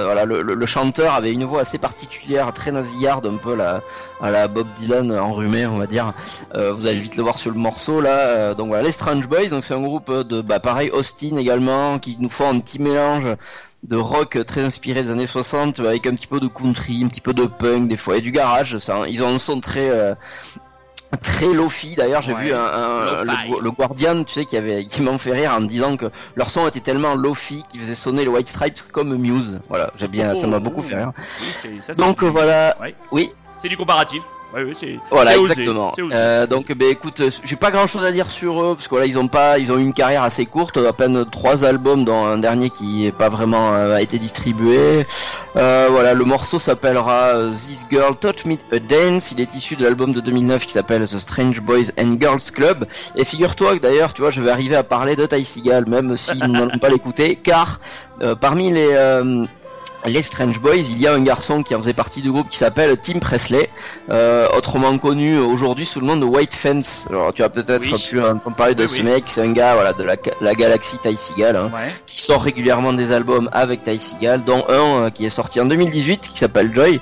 voilà, 0.05 0.27
le, 0.27 0.43
le- 0.43 0.55
le 0.55 0.67
chanteur 0.67 1.15
avait 1.15 1.33
une 1.33 1.45
voix 1.45 1.63
assez 1.63 1.79
particulière, 1.79 2.53
très 2.53 2.71
nasillarde, 2.71 3.27
un 3.27 3.37
peu 3.37 3.55
la, 3.55 3.81
à 4.21 4.31
la 4.31 4.47
Bob 4.49 4.67
Dylan 4.77 5.11
enrhumé, 5.13 5.67
on 5.67 5.79
va 5.79 5.86
dire. 5.87 6.13
Euh, 6.55 6.73
vous 6.73 6.87
allez 6.87 6.99
vite 7.01 7.17
le 7.17 7.23
voir 7.23 7.39
sur 7.39 7.51
le 7.51 7.59
morceau 7.59 8.01
là. 8.01 8.19
Euh, 8.19 8.55
donc 8.55 8.69
voilà, 8.69 8.83
les 8.83 8.93
Strange 8.93 9.29
Boys, 9.29 9.47
donc 9.49 9.65
c'est 9.65 9.75
un 9.75 9.81
groupe 9.83 10.13
de, 10.13 10.41
bah 10.41 10.61
pareil, 10.61 10.91
Austin 10.91 11.37
également, 11.37 11.99
qui 11.99 12.17
nous 12.21 12.31
font 12.31 12.49
un 12.49 12.59
petit 12.61 12.81
mélange 12.81 13.27
de 13.83 13.97
rock 13.97 14.39
très 14.47 14.63
inspiré 14.63 15.03
des 15.03 15.11
années 15.11 15.27
60 15.27 15.79
avec 15.81 16.07
un 16.07 16.15
petit 16.15 16.27
peu 16.27 16.41
de 16.41 16.49
country, 16.49 17.03
un 17.05 17.09
petit 17.09 17.21
peu 17.21 17.35
de 17.35 17.45
punk 17.47 17.89
des 17.89 17.97
fois 17.97 18.17
et 18.17 18.21
du 18.21 18.33
garage. 18.33 18.79
Ça, 18.79 19.05
ils 19.09 19.23
ont 19.23 19.29
un 19.29 19.39
son 19.39 19.61
très 19.61 19.89
euh, 19.91 20.15
très 21.23 21.47
lofi 21.53 21.95
d'ailleurs 21.95 22.21
j'ai 22.21 22.35
Ouais. 22.35 22.45
vu 22.47 22.53
un, 22.53 22.59
un- 22.65 23.25
Lo-fi. 23.25 23.51
le, 23.53 23.61
le 23.61 23.71
Guardian 23.71 24.25
tu 24.25 24.35
sais 24.35 24.45
qui 24.45 24.57
avait 24.57 24.85
qui 24.87 25.03
m'en 25.03 25.19
fait 25.19 25.33
rire 25.33 25.53
en 25.57 25.61
me 25.61 25.67
disant 25.67 25.97
que 25.97 26.07
leur 26.35 26.51
son 26.51 26.67
était 26.67 26.81
tellement 26.81 27.15
lofi 27.15 27.63
qu'ils 27.69 27.81
faisait 27.81 27.95
sonner 27.95 28.23
les 28.23 28.29
White 28.29 28.49
Stripes 28.49 28.81
comme 28.91 29.17
Muse 29.17 29.61
voilà 29.69 29.93
j'ai 29.97 30.09
bien 30.09 30.35
ça 30.35 30.49
m'a 30.49 30.57
Oh, 30.57 30.61
beaucoup 30.61 30.83
fait 30.83 30.97
rire 30.97 31.13
Oui, 31.41 31.79
ça, 31.81 31.93
donc 31.95 32.25
voilà 32.25 32.77
Ouais. 32.81 32.95
oui 33.13 33.31
C'est 33.61 33.69
du 33.69 33.77
comparatif. 33.77 34.25
Ouais, 34.57 34.65
ouais, 34.65 34.73
c'est 34.75 34.99
Voilà, 35.11 35.39
osé, 35.39 35.53
exactement. 35.53 35.93
osé. 35.93 36.03
Euh, 36.15 36.47
donc, 36.47 36.73
ben 36.73 36.89
écoute, 36.89 37.21
j'ai 37.45 37.57
pas 37.57 37.71
grand 37.71 37.87
chose 37.87 38.05
à 38.05 38.11
dire 38.11 38.31
sur 38.31 38.63
eux 38.63 38.75
parce 38.75 38.89
que 38.89 38.95
voilà, 38.95 39.07
ils 39.07 39.19
ont 39.19 39.29
pas, 39.29 39.59
ils 39.59 39.71
ont 39.71 39.77
eu 39.77 39.83
une 39.83 39.93
carrière 39.93 40.23
assez 40.23 40.47
courte, 40.47 40.79
à 40.79 40.95
peine 40.95 41.27
trois 41.31 41.67
albums, 41.67 42.07
dont 42.07 42.25
un 42.25 42.39
dernier 42.39 42.71
qui 42.71 43.05
est 43.07 43.13
pas 43.13 43.29
vraiment 43.29 43.75
euh, 43.75 43.95
a 43.95 44.01
été 44.01 44.19
distribué. 44.19 45.05
Euh, 45.57 45.89
voilà, 45.91 46.15
le 46.15 46.25
morceau 46.25 46.59
s'appellera 46.59 47.51
This 47.51 47.85
Girl 47.91 48.17
Taught 48.19 48.47
Me 48.47 48.55
a 48.73 48.79
Dance. 48.79 49.33
Il 49.33 49.41
est 49.43 49.55
issu 49.55 49.77
de 49.77 49.85
l'album 49.85 50.15
de 50.15 50.21
2009 50.21 50.65
qui 50.65 50.73
s'appelle 50.73 51.07
The 51.07 51.19
Strange 51.19 51.61
Boys 51.61 51.91
and 52.01 52.17
Girls 52.19 52.51
Club. 52.51 52.87
Et 53.15 53.27
figure-toi 53.27 53.77
que 53.77 53.83
d'ailleurs, 53.83 54.15
tu 54.15 54.23
vois, 54.23 54.31
je 54.31 54.41
vais 54.41 54.51
arriver 54.51 54.77
à 54.77 54.85
parler 54.85 55.17
de 55.17 55.27
Ty 55.27 55.45
Seagal, 55.45 55.85
même 55.87 56.17
si 56.17 56.35
nous 56.39 56.53
n'allons 56.53 56.79
pas 56.79 56.89
l'écouter, 56.89 57.37
car 57.37 57.79
parmi 58.41 58.73
les 58.73 58.97
les 60.07 60.23
Strange 60.23 60.61
Boys, 60.61 60.77
il 60.77 60.99
y 61.01 61.07
a 61.07 61.13
un 61.13 61.23
garçon 61.23 61.63
qui 61.63 61.75
en 61.75 61.81
faisait 61.81 61.93
partie 61.93 62.23
du 62.23 62.31
groupe 62.31 62.49
qui 62.49 62.57
s'appelle 62.59 62.97
Tim 62.97 63.19
Presley, 63.19 63.69
euh, 64.11 64.47
autrement 64.57 64.97
connu 64.99 65.37
aujourd'hui 65.39 65.85
sous 65.85 66.01
le 66.01 66.07
nom 66.07 66.17
de 66.17 66.25
White 66.25 66.55
Fence. 66.55 67.07
Alors 67.11 67.33
tu 67.35 67.43
as 67.43 67.49
peut-être 67.49 67.83
Oui. 67.83 68.07
pu 68.09 68.21
entendre 68.21 68.55
parler 68.57 68.75
de 68.77 68.85
Oui, 68.85 68.89
ce 68.89 68.95
oui. 68.97 69.03
mec, 69.03 69.25
c'est 69.27 69.43
un 69.43 69.53
gars 69.53 69.75
voilà 69.75 69.93
de 69.93 70.05
la, 70.05 70.15
la 70.41 70.55
galaxie 70.55 70.99
Ty 70.99 71.17
Seagal, 71.17 71.57
hein, 71.57 71.71
Ouais. 71.75 71.93
qui 72.07 72.21
sort 72.21 72.43
régulièrement 72.43 72.93
des 72.93 73.11
albums 73.11 73.49
avec 73.53 73.83
Ty 73.83 73.99
Seagal, 73.99 74.45
dont 74.45 74.65
un 74.69 75.07
euh, 75.07 75.11
qui 75.11 75.27
est 75.27 75.31
sorti 75.31 75.61
en 75.61 75.67
2018 75.67 76.21
qui 76.33 76.39
s'appelle 76.39 76.73
Joy. 76.75 77.01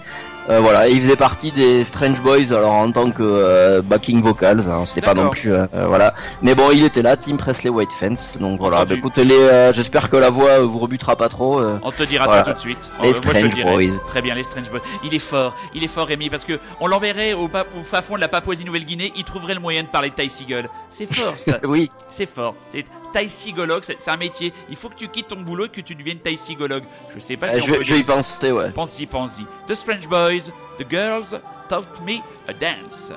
Euh, 0.50 0.61
voilà, 0.61 0.88
il 0.88 1.00
faisait 1.00 1.16
partie 1.16 1.52
des 1.52 1.85
Strange 1.85 2.20
Boys, 2.20 2.52
alors 2.52 2.72
en 2.72 2.92
tant 2.92 3.11
que 3.11 3.22
euh, 3.22 3.80
backing 3.80 4.20
vocals, 4.20 4.68
hein, 4.68 4.85
c'était 4.87 5.00
pas 5.00 5.14
non 5.14 5.30
plus, 5.30 5.52
euh, 5.52 5.66
voilà. 5.72 6.12
Mais 6.42 6.54
bon, 6.54 6.70
il 6.70 6.85
était 6.85 7.00
là, 7.00 7.16
Tim 7.16 7.37
Presley 7.37 7.70
White 7.70 7.92
Fence, 7.92 8.38
donc 8.38 8.59
voilà. 8.59 8.85
Bah, 8.85 8.94
écoutez, 8.94 9.24
les, 9.24 9.70
j'espère 9.72 10.11
que 10.11 10.16
la 10.16 10.28
voix 10.28 10.59
vous 10.61 10.78
rebutera 10.78 11.16
pas 11.16 11.30
trop. 11.30 11.62
On 11.83 11.90
te 11.90 12.02
dira 12.02 12.26
Voilà. 12.26 12.44
ça 12.44 12.50
tout 12.50 12.57
de 12.57 12.61
suite. 12.61 12.90
Les 13.00 13.09
moi, 13.09 13.14
Strange. 13.14 13.54
Boys. 13.62 14.07
Très 14.09 14.20
bien, 14.20 14.35
les 14.35 14.44
Strange 14.44 14.70
Boys. 14.70 14.80
Il 15.02 15.14
est 15.14 15.18
fort, 15.18 15.54
il 15.74 15.83
est 15.83 15.88
fort, 15.88 16.07
Rémi, 16.07 16.28
parce 16.28 16.44
que 16.44 16.61
on 16.80 16.88
l'enverrait 16.88 17.33
au, 17.33 17.44
au 17.44 17.85
fin 17.85 18.02
fond 18.02 18.16
de 18.16 18.20
la 18.20 18.28
Papouasie-Nouvelle-Guinée, 18.28 19.12
il 19.16 19.24
trouverait 19.24 19.54
le 19.54 19.61
moyen 19.61 19.83
de 19.83 19.88
parler 19.88 20.11
de 20.11 20.14
Ty 20.14 20.28
Seagull. 20.28 20.68
C'est 20.90 21.12
fort, 21.12 21.35
ça. 21.38 21.59
Oui, 21.64 21.88
C'est 22.11 22.26
fort. 22.26 22.54
C'est 22.70 22.85
Ty 23.14 23.28
c'est 23.30 24.11
un 24.11 24.16
métier. 24.16 24.52
Il 24.68 24.76
faut 24.76 24.88
que 24.88 24.96
tu 24.96 25.09
quittes 25.09 25.28
ton 25.28 25.40
boulot 25.40 25.66
et 25.66 25.68
que 25.68 25.80
tu 25.80 25.94
deviennes 25.94 26.18
Ty. 26.18 26.37
Je 26.37 27.18
sais 27.20 27.37
pas 27.37 27.48
si 27.48 27.57
euh, 27.57 27.61
on 27.62 27.66
je, 27.66 27.74
peut 27.74 27.85
je 27.85 27.94
y 27.94 28.02
penser, 28.02 28.50
ouais. 28.50 28.70
Pense-y, 28.72 29.07
pense-y. 29.07 29.44
The 29.68 29.74
Strange 29.74 30.09
Boys, 30.09 30.34
The 30.35 30.85
Girls 30.85 31.33
Taught 31.68 32.05
Me 32.05 32.20
a 32.49 32.53
Dance. 32.53 33.12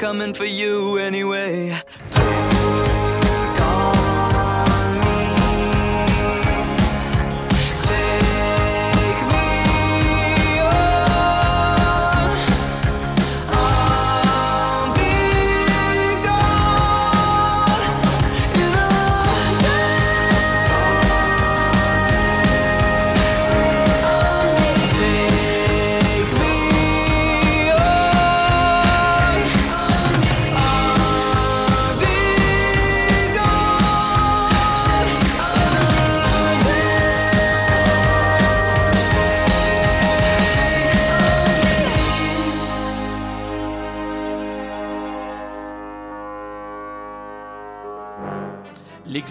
Coming 0.00 0.32
for 0.32 0.46
you 0.46 0.89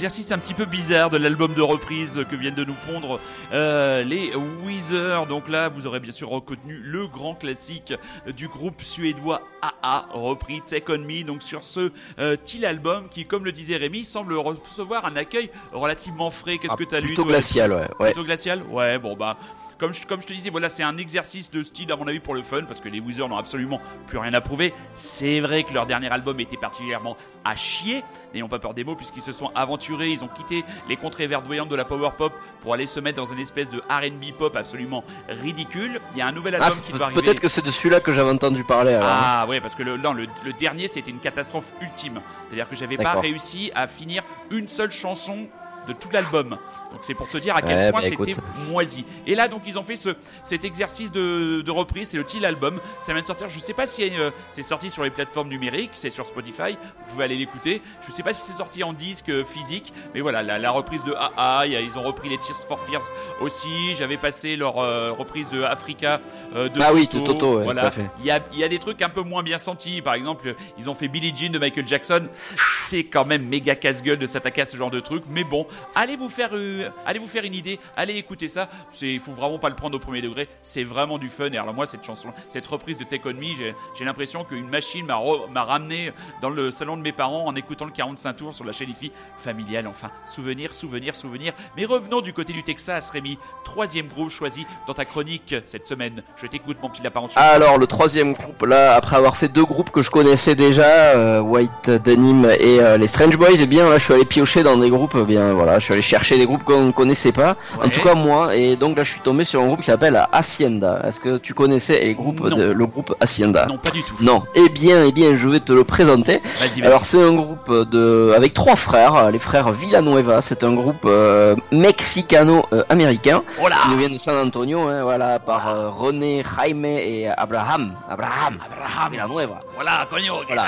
L'exercice 0.09 0.31
un 0.31 0.39
petit 0.39 0.55
peu 0.55 0.65
bizarre 0.65 1.11
de 1.11 1.17
l'album 1.17 1.53
de 1.53 1.61
reprise 1.61 2.25
que 2.31 2.35
viennent 2.35 2.55
de 2.55 2.65
nous 2.65 2.73
pondre 2.91 3.19
euh, 3.53 4.03
les 4.03 4.31
Weezer. 4.65 5.27
Donc 5.27 5.47
là, 5.47 5.69
vous 5.69 5.85
aurez 5.85 5.99
bien 5.99 6.11
sûr 6.11 6.29
reconnu 6.29 6.81
le 6.83 7.05
grand 7.07 7.35
classique 7.35 7.93
du 8.35 8.47
groupe 8.47 8.81
suédois 8.81 9.43
AA, 9.61 10.07
repris 10.11 10.63
Take 10.65 10.91
On 10.91 10.97
Me. 10.97 11.21
Donc 11.23 11.43
sur 11.43 11.63
ce 11.63 11.91
euh, 12.17 12.35
petit 12.37 12.65
album 12.65 13.07
qui, 13.11 13.27
comme 13.27 13.45
le 13.45 13.51
disait 13.51 13.77
Rémi, 13.77 14.03
semble 14.03 14.33
recevoir 14.33 15.05
un 15.05 15.15
accueil 15.15 15.51
relativement 15.73 16.31
frais. 16.31 16.57
Qu'est-ce 16.57 16.73
Ah, 16.73 16.77
que 16.77 16.85
t'as 16.85 17.01
lu 17.01 17.09
Plutôt 17.09 17.25
glacial, 17.25 17.71
ouais. 17.71 17.87
ouais. 17.99 18.05
Plutôt 18.07 18.23
glacial? 18.23 18.63
Ouais, 18.71 18.97
bon 18.97 19.15
bah. 19.15 19.37
Comme 19.79 19.93
je, 19.93 20.05
comme 20.05 20.21
je 20.21 20.27
te 20.27 20.33
disais, 20.33 20.49
voilà, 20.49 20.67
c'est 20.69 20.83
un 20.83 20.97
exercice 20.97 21.49
de 21.51 21.63
style, 21.63 21.89
à 21.91 21.95
mon 21.95 22.05
avis, 22.05 22.19
pour 22.19 22.35
le 22.35 22.43
fun, 22.43 22.63
parce 22.67 22.81
que 22.81 22.89
les 22.89 22.99
Weezer 22.99 23.29
n'ont 23.29 23.37
absolument 23.37 23.79
plus 24.07 24.17
rien 24.17 24.33
à 24.33 24.41
prouver. 24.41 24.73
C'est 24.97 25.39
vrai 25.39 25.63
que 25.63 25.73
leur 25.73 25.85
dernier 25.85 26.11
album 26.11 26.37
était 26.41 26.57
particulièrement 26.57 27.15
à 27.45 27.55
chier, 27.55 28.03
n'ayons 28.33 28.49
pas 28.49 28.59
peur 28.59 28.73
des 28.73 28.83
mots, 28.83 28.95
puisqu'ils 28.97 29.21
se 29.21 29.31
sont 29.31 29.51
aventurés, 29.55 30.09
ils 30.09 30.25
ont 30.25 30.27
quitté 30.27 30.65
les 30.89 30.97
contrées 30.97 31.27
verdoyantes 31.27 31.69
de 31.69 31.77
la 31.77 31.85
power 31.85 32.09
pop 32.17 32.33
pour 32.61 32.73
aller 32.73 32.87
se 32.87 32.99
mettre 32.99 33.17
dans 33.23 33.31
une 33.31 33.39
espèce 33.39 33.69
de 33.69 33.79
R&B 33.89 34.33
pop 34.37 34.53
absolument 34.57 35.05
ridicule. 35.29 36.01
Il 36.13 36.17
y 36.17 36.21
a 36.21 36.27
un 36.27 36.33
nouvel 36.33 36.55
Ah, 36.59 36.65
album 36.65 36.79
qui 36.81 36.91
doit 36.91 37.05
arriver. 37.05 37.21
peut-être 37.21 37.39
que 37.39 37.47
c'est 37.47 37.63
de 37.65 37.71
celui-là 37.71 38.01
que 38.01 38.11
j'avais 38.11 38.31
entendu 38.31 38.65
parler. 38.65 38.95
Alors. 38.95 39.07
Ah 39.09 39.45
ouais, 39.47 39.61
parce 39.61 39.75
que 39.75 39.83
le, 39.83 39.95
non, 39.95 40.11
le, 40.11 40.27
le 40.43 40.51
dernier 40.53 40.89
c'était 40.89 41.11
une 41.11 41.19
catastrophe 41.19 41.73
ultime. 41.81 42.19
C'est-à-dire 42.47 42.67
que 42.67 42.75
j'avais 42.75 42.97
pas 42.97 43.13
réussi 43.13 43.71
à 43.75 43.87
finir 43.87 44.23
une 44.51 44.67
seule 44.67 44.91
chanson 44.91 45.47
de 45.87 45.93
tout 45.93 46.09
l'album. 46.11 46.57
Donc 46.91 47.01
c'est 47.03 47.13
pour 47.13 47.29
te 47.29 47.37
dire 47.37 47.55
à 47.55 47.61
quel 47.61 47.77
Ouais, 47.77 47.91
point 47.91 48.01
bah, 48.01 48.07
c'était 48.09 48.33
moisi. 48.69 49.05
Et 49.27 49.35
là 49.35 49.47
donc 49.47 49.61
ils 49.67 49.77
ont 49.77 49.83
fait 49.83 49.95
ce, 49.95 50.09
cet 50.43 50.63
exercice 50.65 51.11
de, 51.11 51.61
de 51.61 51.71
reprise, 51.71 52.09
c'est 52.09 52.17
le 52.17 52.23
Till 52.23 52.43
album. 52.45 52.79
Ça 52.99 53.13
vient 53.13 53.21
de 53.21 53.27
sortir, 53.27 53.47
je 53.47 53.59
sais 53.59 53.73
pas 53.73 53.85
si 53.85 54.09
euh, 54.17 54.31
c'est 54.51 54.63
sorti 54.63 54.89
sur 54.89 55.03
les 55.03 55.09
plateformes 55.11 55.49
numériques, 55.49 55.91
c'est 55.93 56.09
sur 56.09 56.25
Spotify, 56.25 56.71
vous 56.73 57.11
pouvez 57.11 57.25
aller 57.25 57.35
l'écouter. 57.37 57.81
Je 58.07 58.11
sais 58.11 58.23
pas 58.23 58.33
si 58.33 58.41
c'est 58.41 58.57
sorti 58.57 58.83
en 58.83 58.93
disque 58.93 59.29
euh, 59.29 59.43
physique, 59.45 59.93
mais 60.15 60.21
voilà, 60.21 60.41
la, 60.41 60.57
la 60.57 60.71
reprise 60.71 61.03
de 61.03 61.13
AA, 61.13 61.67
y 61.67 61.75
a- 61.75 61.81
ils 61.81 61.97
ont 61.97 62.03
repris 62.03 62.27
les 62.29 62.37
Tears 62.39 62.55
for 62.67 62.79
Fears 62.79 63.03
aussi. 63.41 63.93
J'avais 63.95 64.17
passé 64.17 64.55
leur 64.55 64.77
euh, 64.79 65.11
reprise 65.11 65.49
de 65.51 65.61
Africa 65.63 66.19
euh, 66.55 66.69
de 66.69 66.81
Ah 66.81 66.93
oui, 66.93 67.07
de 67.07 67.19
Toto, 67.19 67.57
ouais, 67.59 67.63
voilà. 67.65 67.81
tout 67.81 67.87
à 67.87 67.91
fait. 67.91 68.09
Il 68.19 68.25
y 68.25 68.31
a, 68.31 68.39
il 68.53 68.59
y 68.59 68.63
a 68.63 68.67
des 68.67 68.79
trucs 68.79 69.01
un 69.01 69.09
peu 69.09 69.21
moins 69.21 69.43
bien 69.43 69.57
sentis. 69.57 70.01
Par 70.01 70.13
exemple, 70.15 70.55
ils 70.77 70.89
ont 70.89 70.95
fait 70.95 71.07
Billie 71.07 71.33
Jean 71.35 71.51
de 71.51 71.59
Michael 71.59 71.87
Jackson. 71.87 72.27
C'est 72.31 73.03
quand 73.03 73.25
même 73.25 73.43
méga 73.47 73.75
casse-gueule 73.75 74.17
de 74.17 74.25
s'attaquer 74.27 74.61
à 74.61 74.65
ce 74.65 74.75
genre 74.77 74.91
de 74.91 74.99
truc. 74.99 75.23
Mais 75.29 75.43
bon, 75.43 75.67
allez 75.95 76.15
vous 76.15 76.29
faire, 76.29 76.49
euh, 76.53 76.78
allez 77.05 77.19
vous 77.19 77.27
faire 77.27 77.43
une 77.43 77.53
idée. 77.53 77.79
Allez 77.95 78.15
écouter 78.15 78.47
ça. 78.47 78.69
C'est, 78.91 79.13
il 79.13 79.19
faut 79.19 79.33
vraiment 79.33 79.59
pas 79.59 79.69
le 79.69 79.75
prendre 79.75 79.95
au 79.95 79.99
premier 79.99 80.21
degré. 80.21 80.47
C'est 80.63 80.83
vraiment 80.83 81.17
du 81.17 81.29
fun. 81.29 81.51
Et 81.51 81.57
alors 81.57 81.73
moi, 81.73 81.85
cette 81.85 82.03
chanson, 82.03 82.29
cette 82.49 82.65
reprise 82.67 82.97
de 82.97 83.03
Take 83.03 83.27
On 83.29 83.33
Me, 83.33 83.53
j'ai, 83.53 84.05
l'impression 84.05 84.43
qu'une 84.43 84.69
machine 84.69 85.05
m'a, 85.05 85.63
ramené 85.63 86.11
dans 86.41 86.49
le 86.49 86.71
salon 86.71 86.97
de 86.97 87.01
mes 87.01 87.11
parents 87.11 87.45
en 87.45 87.55
écoutant 87.55 87.85
le 87.85 87.91
45 87.91 88.33
tours 88.33 88.53
sur 88.53 88.65
la 88.65 88.71
chaîne 88.71 88.89
IFI 88.89 89.11
familiale. 89.37 89.87
Enfin, 89.87 90.09
souvenir, 90.25 90.73
souvenir, 90.73 91.15
souvenir. 91.15 91.53
Mais 91.77 91.85
revenons 91.85 92.21
du 92.21 92.33
côté 92.33 92.53
du 92.53 92.63
Texas, 92.63 93.09
Rémi. 93.11 93.37
Troisième 93.63 94.07
groupe 94.07 94.31
choisi 94.31 94.65
dans 94.87 94.93
ta 94.93 95.05
chronique 95.05 95.55
cette 95.65 95.87
semaine. 95.87 96.23
Je 96.35 96.47
t'écoute, 96.47 96.77
mon 96.81 96.89
petit 96.89 97.03
lapin. 97.03 97.19
Alors 97.35 97.77
le 97.77 97.87
troisième 97.87 98.33
groupe 98.33 98.63
là, 98.63 98.95
après 98.95 99.17
avoir 99.17 99.35
fait 99.35 99.49
deux 99.49 99.65
groupes 99.65 99.89
que 99.91 100.01
je 100.01 100.09
connaissais 100.09 100.55
déjà, 100.55 100.83
euh, 100.83 101.39
White 101.41 101.89
Denim 101.89 102.45
et 102.45 102.79
euh, 102.79 102.97
les 102.97 103.07
Strange 103.07 103.37
Boys, 103.37 103.61
et 103.61 103.65
bien 103.65 103.89
là 103.89 103.97
je 103.97 104.05
suis 104.05 104.13
allé 104.13 104.25
piocher 104.25 104.63
dans 104.63 104.77
des 104.77 104.89
groupes, 104.89 105.17
eh 105.19 105.25
bien 105.25 105.53
voilà, 105.53 105.79
je 105.79 105.85
suis 105.85 105.93
allé 105.93 106.01
chercher 106.01 106.37
des 106.37 106.45
groupes 106.45 106.63
qu'on 106.73 106.85
ne 106.85 106.91
connaissait 106.91 107.31
pas, 107.31 107.55
en 107.83 107.89
tout 107.89 108.01
cas 108.01 108.13
moi, 108.13 108.55
et 108.55 108.75
donc 108.75 108.97
là 108.97 109.03
je 109.03 109.11
suis 109.11 109.21
tombé 109.21 109.43
sur 109.45 109.61
un 109.61 109.67
groupe 109.67 109.79
qui 109.79 109.85
s'appelle 109.87 110.21
Hacienda. 110.31 111.01
Est-ce 111.05 111.19
que 111.19 111.37
tu 111.37 111.53
connaissais 111.53 111.99
les 111.99 112.13
groupes 112.13 112.41
Non. 112.41 112.57
de, 112.57 112.71
le 112.71 112.85
groupe 112.85 113.15
Hacienda? 113.19 113.65
Non, 113.67 113.77
pas 113.77 113.91
du 113.91 114.03
tout. 114.03 114.15
Non. 114.21 114.43
Eh 114.55 114.69
bien, 114.69 115.03
eh 115.03 115.11
bien, 115.11 115.35
je 115.35 115.47
vais 115.47 115.59
te 115.59 115.73
le 115.73 115.83
présenter. 115.83 116.39
Vas-y, 116.43 116.81
vas-y. 116.81 116.87
Alors 116.87 117.05
c'est 117.05 117.21
un 117.21 117.33
groupe 117.33 117.71
de 117.89 118.33
avec 118.35 118.53
trois 118.53 118.75
frères, 118.75 119.31
les 119.31 119.39
frères 119.39 119.71
Villanueva. 119.71 120.41
C'est 120.41 120.63
un 120.63 120.73
groupe 120.73 121.05
euh, 121.05 121.55
mexicano-américain. 121.71 123.43
oh 123.61 123.67
là 123.67 123.75
Ils 123.85 123.91
nous 123.91 123.97
viennent 123.97 124.13
de 124.13 124.17
San 124.17 124.35
Antonio, 124.37 124.81
hein, 124.87 125.03
voilà, 125.03 125.39
par 125.39 125.69
euh, 125.69 125.89
René, 125.89 126.43
Jaime 126.43 126.85
et 126.85 127.27
Abraham. 127.27 127.93
Abraham. 128.09 128.57
Abraham. 128.65 129.11
Villanueva. 129.11 129.59
Voilà, 129.75 130.07
qu'est-ce 130.09 130.29
Voilà. 130.47 130.65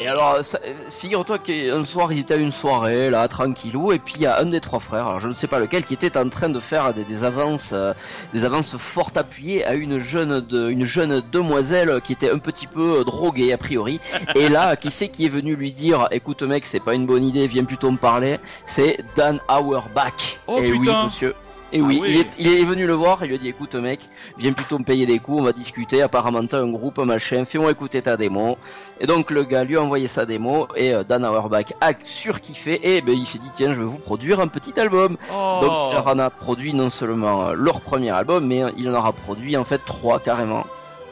Et 0.00 0.08
alors, 0.08 0.38
figure-toi 0.90 1.38
qu'un 1.38 1.84
soir, 1.84 2.12
ils 2.12 2.20
étaient 2.20 2.34
à 2.34 2.38
une 2.38 2.52
soirée, 2.52 3.10
là, 3.10 3.26
tranquillou, 3.28 3.92
et 3.92 3.98
puis 3.98 4.14
il 4.16 4.22
y 4.22 4.26
a 4.26 4.38
un 4.40 4.46
des 4.46 4.60
trois 4.60 4.78
frères, 4.78 5.06
alors 5.06 5.20
je 5.20 5.28
ne 5.28 5.34
sais 5.38 5.46
pas 5.46 5.58
lequel, 5.58 5.84
qui 5.84 5.94
était 5.94 6.16
en 6.16 6.28
train 6.28 6.48
de 6.48 6.60
faire 6.60 6.94
des, 6.94 7.04
des 7.04 7.24
avances, 7.24 7.72
euh, 7.72 7.92
des 8.32 8.44
avances 8.44 8.76
fort 8.76 9.10
appuyées 9.14 9.64
à 9.64 9.74
une 9.74 9.98
jeune, 9.98 10.40
de, 10.40 10.70
une 10.70 10.84
jeune 10.84 11.22
demoiselle 11.32 12.00
qui 12.02 12.12
était 12.12 12.30
un 12.30 12.38
petit 12.38 12.66
peu 12.66 13.00
euh, 13.00 13.04
droguée, 13.04 13.52
a 13.52 13.58
priori. 13.58 14.00
Et 14.34 14.48
là, 14.48 14.76
qui 14.76 14.90
c'est 14.90 15.08
qui 15.08 15.26
est 15.26 15.30
venu 15.30 15.56
lui 15.56 15.72
dire, 15.72 16.08
écoute 16.10 16.42
mec, 16.42 16.66
c'est 16.66 16.80
pas 16.80 16.94
une 16.94 17.06
bonne 17.06 17.24
idée, 17.24 17.46
viens 17.46 17.64
plutôt 17.64 17.90
me 17.90 17.98
parler, 17.98 18.38
c'est 18.64 18.98
Dan 19.14 19.40
Auerbach. 19.48 20.38
Oh, 20.46 20.60
et 20.62 20.72
oui, 20.72 20.80
putain. 20.80 21.04
monsieur. 21.04 21.34
Et 21.76 21.80
Ah 21.80 21.84
oui. 21.84 22.02
Il, 22.06 22.16
est, 22.20 22.26
il 22.38 22.48
est 22.48 22.64
venu 22.64 22.86
le 22.86 22.94
voir, 22.94 23.22
il 23.22 23.28
lui 23.28 23.34
a 23.34 23.38
dit 23.38 23.48
écoute 23.48 23.74
mec, 23.74 24.00
viens 24.38 24.52
plutôt 24.52 24.78
me 24.78 24.84
payer 24.84 25.04
des 25.04 25.18
coups, 25.18 25.40
on 25.40 25.44
va 25.44 25.52
discuter, 25.52 26.00
apparemment 26.00 26.46
t'as 26.46 26.60
un 26.60 26.70
groupe, 26.70 26.98
machin, 26.98 27.44
fais-moi 27.44 27.70
écouter 27.70 28.00
ta 28.00 28.16
démo. 28.16 28.56
Et 29.00 29.06
donc 29.06 29.30
le 29.30 29.44
gars 29.44 29.64
lui 29.64 29.76
a 29.76 29.82
envoyé 29.82 30.08
sa 30.08 30.24
démo 30.24 30.68
et 30.74 30.94
euh, 30.94 31.02
Dan 31.02 31.24
Auerbach 31.24 31.74
a 31.82 31.92
surkiffé 32.02 32.96
et 32.96 33.02
ben, 33.02 33.14
il 33.16 33.26
s'est 33.26 33.38
dit 33.38 33.50
tiens 33.52 33.74
je 33.74 33.80
vais 33.80 33.86
vous 33.86 33.98
produire 33.98 34.40
un 34.40 34.48
petit 34.48 34.78
album. 34.80 35.18
Oh. 35.34 35.58
Donc 35.60 35.72
il 35.90 35.94
leur 35.94 36.06
en 36.06 36.18
a 36.18 36.30
produit 36.30 36.72
non 36.72 36.88
seulement 36.88 37.48
euh, 37.48 37.52
leur 37.54 37.82
premier 37.82 38.10
album 38.10 38.46
mais 38.46 38.62
euh, 38.64 38.70
il 38.78 38.88
en 38.88 38.94
aura 38.94 39.12
produit 39.12 39.56
en 39.56 39.64
fait 39.64 39.82
trois 39.84 40.18
carrément. 40.18 40.64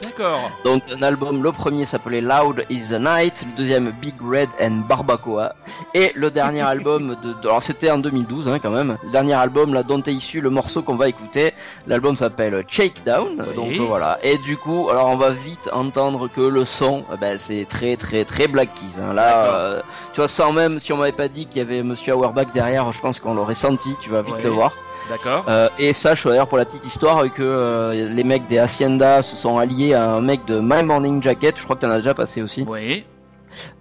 D'accord. 0.03 0.51
Donc 0.63 0.83
un 0.91 1.01
album, 1.01 1.41
le 1.41 1.51
premier 1.51 1.85
s'appelait 1.85 2.21
Loud 2.21 2.65
is 2.69 2.89
the 2.89 2.99
Night, 2.99 3.45
le 3.49 3.57
deuxième 3.57 3.91
Big 4.01 4.13
Red 4.21 4.49
and 4.61 4.83
Barbacoa, 4.87 5.55
et 5.93 6.11
le 6.15 6.29
dernier 6.31 6.61
album 6.75 7.15
de, 7.23 7.33
de- 7.33 7.47
alors 7.47 7.63
c'était 7.63 7.89
en 7.89 7.97
2012 7.97 8.47
hein, 8.49 8.59
quand 8.59 8.69
même, 8.71 8.97
le 9.03 9.09
dernier 9.11 9.33
album 9.33 9.73
là 9.73 9.83
dont 9.83 10.01
est 10.03 10.13
issu 10.13 10.41
le 10.41 10.49
morceau 10.49 10.81
qu'on 10.83 10.95
va 10.95 11.07
écouter, 11.07 11.53
l'album 11.87 12.15
s'appelle 12.15 12.63
Shakedown, 12.67 13.43
Oui. 13.47 13.55
donc 13.55 13.71
euh, 13.73 13.83
voilà, 13.87 14.19
et 14.21 14.37
du 14.39 14.57
coup 14.57 14.89
alors 14.89 15.07
on 15.07 15.17
va 15.17 15.29
vite 15.31 15.69
entendre 15.71 16.27
que 16.27 16.41
le 16.41 16.65
son, 16.65 17.03
eh 17.13 17.17
ben, 17.17 17.37
c'est 17.39 17.65
très 17.67 17.95
très 17.95 18.25
très 18.25 18.47
Black 18.47 18.73
Keys, 18.75 18.99
hein. 19.01 19.13
là 19.13 19.55
euh, 19.55 19.81
tu 20.13 20.19
vois 20.19 20.27
sans 20.27 20.51
même 20.51 20.79
si 20.79 20.91
on 20.93 20.97
m'avait 20.97 21.11
pas 21.13 21.27
dit 21.29 21.45
qu'il 21.47 21.59
y 21.59 21.61
avait 21.61 21.83
Monsieur 21.83 22.13
Auerbach 22.15 22.47
derrière, 22.53 22.91
je 22.91 22.99
pense 23.01 23.19
qu'on 23.19 23.33
l'aurait 23.33 23.53
senti, 23.53 23.95
tu 24.01 24.09
vas 24.09 24.21
vite 24.21 24.35
Ouais. 24.35 24.43
le 24.43 24.49
voir. 24.49 24.73
D'accord. 25.09 25.45
Euh, 25.47 25.69
et 25.77 25.93
sache 25.93 26.25
d'ailleurs 26.25 26.47
pour 26.47 26.57
la 26.57 26.65
petite 26.65 26.85
histoire 26.85 27.31
que 27.31 27.43
euh, 27.43 28.09
les 28.09 28.23
mecs 28.23 28.47
des 28.47 28.57
Hacienda 28.57 29.21
se 29.21 29.35
sont 29.35 29.57
alliés 29.57 29.93
à 29.93 30.11
un 30.13 30.21
mec 30.21 30.45
de 30.45 30.59
My 30.59 30.83
Morning 30.83 31.21
Jacket, 31.21 31.57
je 31.57 31.63
crois 31.63 31.75
que 31.75 31.81
t'en 31.81 31.91
as 31.91 31.97
déjà 31.97 32.15
passé 32.15 32.41
aussi, 32.41 32.65
Oui. 32.67 33.05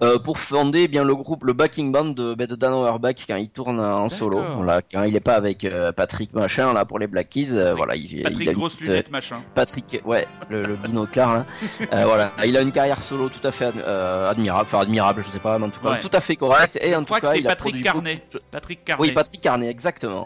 euh, 0.03 0.19
pour 0.19 0.39
fonder 0.39 0.83
eh 0.83 0.89
bien 0.89 1.03
le 1.03 1.15
groupe, 1.15 1.45
le 1.45 1.55
backing 1.55 1.91
band 1.93 2.05
de, 2.11 2.35
ben, 2.35 2.47
de 2.47 2.55
Dan 2.57 2.75
Auerbach 2.75 3.15
quand 3.27 3.37
il 3.37 3.49
tourne 3.49 3.81
en 3.81 4.11
solo, 4.11 4.39
voilà, 4.57 4.83
quand 4.83 5.03
il 5.05 5.17
est 5.17 5.21
pas 5.21 5.33
avec 5.35 5.65
euh, 5.65 5.93
Patrick 5.93 6.35
machin 6.35 6.75
là 6.75 6.85
pour 6.85 6.99
les 6.99 7.07
Black 7.07 7.31
Keys, 7.31 7.53
euh, 7.53 7.73
Patrick- 7.73 7.77
voilà, 7.79 7.97
il, 7.97 8.13
il 8.19 8.23
Patrick 8.23 8.49
a 8.49 8.51
une 8.51 8.57
grosse 8.59 8.81
lunettes 8.81 9.11
machin. 9.11 9.37
euh, 9.37 9.51
Patrick, 9.55 10.03
ouais, 10.05 10.29
le, 10.51 10.65
le 10.65 10.75
binoclard 10.77 11.45
Euh, 11.93 12.05
voilà, 12.05 12.33
il 12.45 12.55
a 12.57 12.61
une 12.61 12.71
carrière 12.73 13.01
solo 13.01 13.31
tout 13.31 13.47
à 13.47 13.51
fait 13.51 13.73
euh, 13.79 14.29
admirable, 14.31 14.65
enfin 14.65 14.81
admirable, 14.81 15.23
je 15.27 15.31
sais 15.31 15.39
pas, 15.39 15.59
mais 15.59 15.67
en 15.67 15.71
tout 15.71 15.81
cas 15.81 15.93
Ouais. 15.93 16.01
tout 16.01 16.11
à 16.13 16.21
fait 16.21 16.37
correcte 16.37 16.79
et 16.83 16.95
en 16.95 17.01
Je 17.01 17.05
tout 17.05 17.15
crois 17.15 17.21
que 17.21 17.27
cas 17.27 17.33
c'est 17.33 17.39
il 17.41 17.47
a 17.47 17.49
Patrick 17.51 17.73
produit 17.73 17.83
Carnet. 17.83 18.21
beaucoup 18.33 18.45
Patrick 18.51 18.85
Carnet. 18.85 19.03
Oui, 19.09 19.13
Patrick 19.13 19.41
Carnet, 19.41 19.71
exactement. 19.71 20.25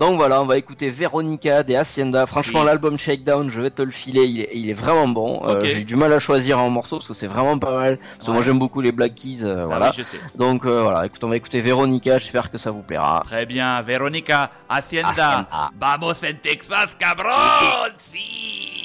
Donc 0.00 0.16
voilà, 0.16 0.40
on 0.40 0.46
va 0.46 0.56
écouter 0.56 0.88
Veronica 0.88 1.62
des 1.62 1.76
Hacienda. 1.76 2.24
Franchement, 2.24 2.64
l'album 2.64 2.98
Shakedown, 2.98 3.50
je 3.50 3.60
vais 3.60 3.68
te 3.68 3.82
le 3.82 3.90
filer, 3.90 4.24
il 4.24 4.40
est, 4.40 4.50
il 4.54 4.70
est 4.70 4.74
vraiment 4.74 5.06
bon. 5.06 5.42
Euh, 5.44 5.60
j'ai 5.62 5.84
du 5.84 5.94
mal 5.94 6.10
à 6.14 6.18
choisir 6.18 6.58
en 6.58 6.70
morceaux 6.70 6.96
parce 6.96 7.08
que 7.08 7.12
c'est 7.12 7.26
vraiment 7.26 7.58
pas 7.58 7.74
mal. 7.74 7.98
Parce 8.16 8.28
que 8.28 8.32
moi 8.32 8.40
j'aime 8.40 8.58
beaucoup 8.58 8.80
les 8.80 8.92
Black 8.92 9.14
Keys. 9.14 9.44
Euh, 9.44 9.60
ah 9.60 9.66
voilà. 9.66 9.92
Donc 10.38 10.64
euh, 10.64 10.84
voilà, 10.84 11.04
écoute, 11.04 11.22
on 11.22 11.28
va 11.28 11.36
écouter 11.36 11.60
Veronica, 11.60 12.16
j'espère 12.16 12.50
que 12.50 12.56
ça 12.56 12.70
vous 12.70 12.80
plaira. 12.80 13.20
Très 13.26 13.44
bien, 13.44 13.82
Veronica, 13.82 14.50
Hacienda. 14.70 15.46
Vamos 15.78 16.24
en 16.24 16.34
Texas, 16.42 16.96
cabrón! 16.98 17.92
si 18.10 18.79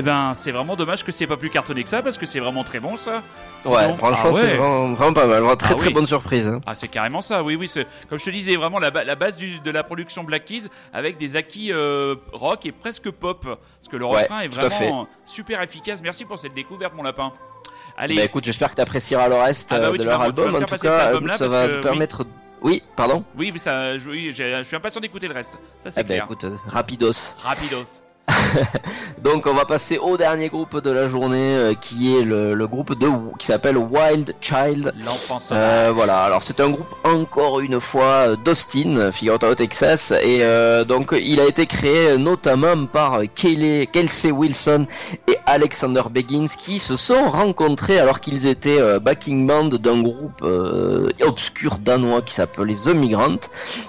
Eh 0.00 0.02
ben, 0.02 0.32
c'est 0.34 0.50
vraiment 0.50 0.76
dommage 0.76 1.04
que 1.04 1.12
c'est 1.12 1.26
pas 1.26 1.36
plus 1.36 1.50
cartonné 1.50 1.82
que 1.82 1.88
ça 1.90 2.00
parce 2.00 2.16
que 2.16 2.24
c'est 2.24 2.40
vraiment 2.40 2.64
très 2.64 2.80
bon 2.80 2.96
ça. 2.96 3.22
Ouais, 3.66 3.94
franchement, 3.98 4.30
Ah 4.30 4.32
ouais. 4.32 4.40
c'est 4.40 4.56
vraiment, 4.56 4.92
vraiment 4.94 5.12
pas 5.12 5.26
mal. 5.26 5.40
Vraiment 5.40 5.56
Très 5.56 5.74
Ah 5.74 5.76
très 5.76 5.88
oui. 5.88 5.92
bonne 5.92 6.06
surprise. 6.06 6.48
hein. 6.48 6.62
Ah, 6.64 6.74
c'est 6.74 6.88
carrément 6.88 7.20
ça, 7.20 7.42
oui, 7.42 7.54
oui. 7.54 7.68
c'est- 7.68 7.86
Comme 8.08 8.18
je 8.18 8.24
te 8.24 8.30
disais, 8.30 8.56
vraiment 8.56 8.78
la, 8.78 8.90
ba- 8.90 9.04
la 9.04 9.14
base 9.14 9.36
du- 9.36 9.58
de 9.60 9.70
la 9.70 9.82
production 9.84 10.24
Black 10.24 10.46
Keys 10.46 10.62
avec 10.94 11.18
des 11.18 11.36
acquis 11.36 11.70
euh, 11.70 12.14
rock 12.32 12.64
et 12.64 12.72
presque 12.72 13.10
pop. 13.10 13.42
Parce 13.44 13.88
que 13.90 13.96
le 13.98 14.06
Ouais, 14.06 14.22
refrain 14.22 14.40
est 14.40 14.48
vraiment 14.48 15.06
super 15.26 15.60
efficace. 15.60 16.00
Merci 16.02 16.24
pour 16.24 16.38
cette 16.38 16.54
découverte, 16.54 16.94
mon 16.94 17.02
lapin. 17.02 17.30
Allez, 17.98 18.16
Bah 18.16 18.24
écoute, 18.24 18.44
j'espère 18.46 18.70
que 18.70 18.76
tu 18.76 18.80
apprécieras 18.80 19.28
le 19.28 19.34
reste 19.34 19.70
Ah 19.74 19.80
bah 19.80 19.84
euh, 19.88 19.90
oui, 19.92 19.98
de 19.98 20.04
tu 20.04 20.08
leur 20.08 20.22
album. 20.22 20.54
En 20.54 20.60
tout 20.62 20.76
cas, 20.76 20.98
album-là 21.08 21.36
ça 21.36 21.46
va 21.48 21.68
te 21.68 21.82
permettre. 21.82 22.24
Oui, 22.62 22.82
pardon. 22.96 23.22
oui, 23.36 23.50
mais 23.52 23.58
ça, 23.58 23.98
je, 23.98 24.08
oui, 24.08 24.32
j'ai- 24.32 24.56
je 24.58 24.62
suis 24.62 24.76
impatient 24.76 25.02
d'écouter 25.02 25.28
le 25.28 25.34
reste. 25.34 25.58
Ça, 25.80 25.90
c'est 25.90 26.00
Eh 26.00 26.04
ben 26.04 26.14
clair. 26.14 26.24
écoute, 26.24 26.44
euh, 26.44 26.56
rapidos. 26.66 27.12
Rapidos. 27.42 27.84
Donc 29.22 29.46
on 29.46 29.54
va 29.54 29.64
passer 29.64 29.98
au 29.98 30.16
dernier 30.16 30.48
groupe 30.48 30.80
de 30.82 30.90
la 30.90 31.08
journée 31.08 31.54
euh, 31.56 31.74
qui 31.74 32.16
est 32.16 32.22
le, 32.22 32.54
le 32.54 32.66
groupe 32.66 32.98
de 32.98 33.08
qui 33.38 33.46
s'appelle 33.46 33.76
Wild 33.76 34.34
Child. 34.40 34.94
L'enfant. 35.04 35.38
Euh, 35.52 35.92
voilà, 35.94 36.22
alors 36.22 36.42
c'est 36.42 36.60
un 36.60 36.70
groupe 36.70 36.94
encore 37.04 37.60
une 37.60 37.80
fois 37.80 38.04
euh, 38.30 38.36
d'Austin, 38.36 39.10
figure-toi 39.12 39.50
au 39.50 39.54
Texas, 39.54 40.12
et 40.22 40.38
euh, 40.42 40.84
donc 40.84 41.14
il 41.20 41.40
a 41.40 41.44
été 41.46 41.66
créé 41.66 42.16
notamment 42.18 42.86
par 42.86 43.20
Kelly- 43.34 43.86
Kelsey 43.88 44.30
Wilson 44.30 44.86
et 45.28 45.36
Alexander 45.46 46.02
Beggins 46.10 46.46
qui 46.58 46.78
se 46.78 46.96
sont 46.96 47.28
rencontrés 47.28 47.98
alors 47.98 48.20
qu'ils 48.20 48.46
étaient 48.46 48.98
backing 49.00 49.46
band 49.46 49.68
d'un 49.68 50.00
groupe 50.02 50.42
obscur 51.26 51.78
danois 51.78 52.22
qui 52.22 52.34
s'appelait 52.34 52.74
The 52.74 52.94
Migrant. 52.94 53.36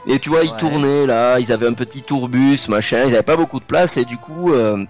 Et 0.08 0.20
tu 0.20 0.30
vois, 0.30 0.44
ils 0.44 0.56
tournaient 0.58 1.06
là, 1.06 1.40
ils 1.40 1.52
avaient 1.52 1.68
un 1.68 1.74
petit 1.74 2.04
tourbus, 2.04 2.68
machin, 2.68 3.04
ils 3.06 3.14
avaient 3.14 3.22
pas 3.24 3.38
beaucoup 3.38 3.60
de 3.60 3.66
place 3.66 3.98
et 3.98 4.06
du 4.06 4.18
coup. 4.18 4.31
Euh, 4.50 4.86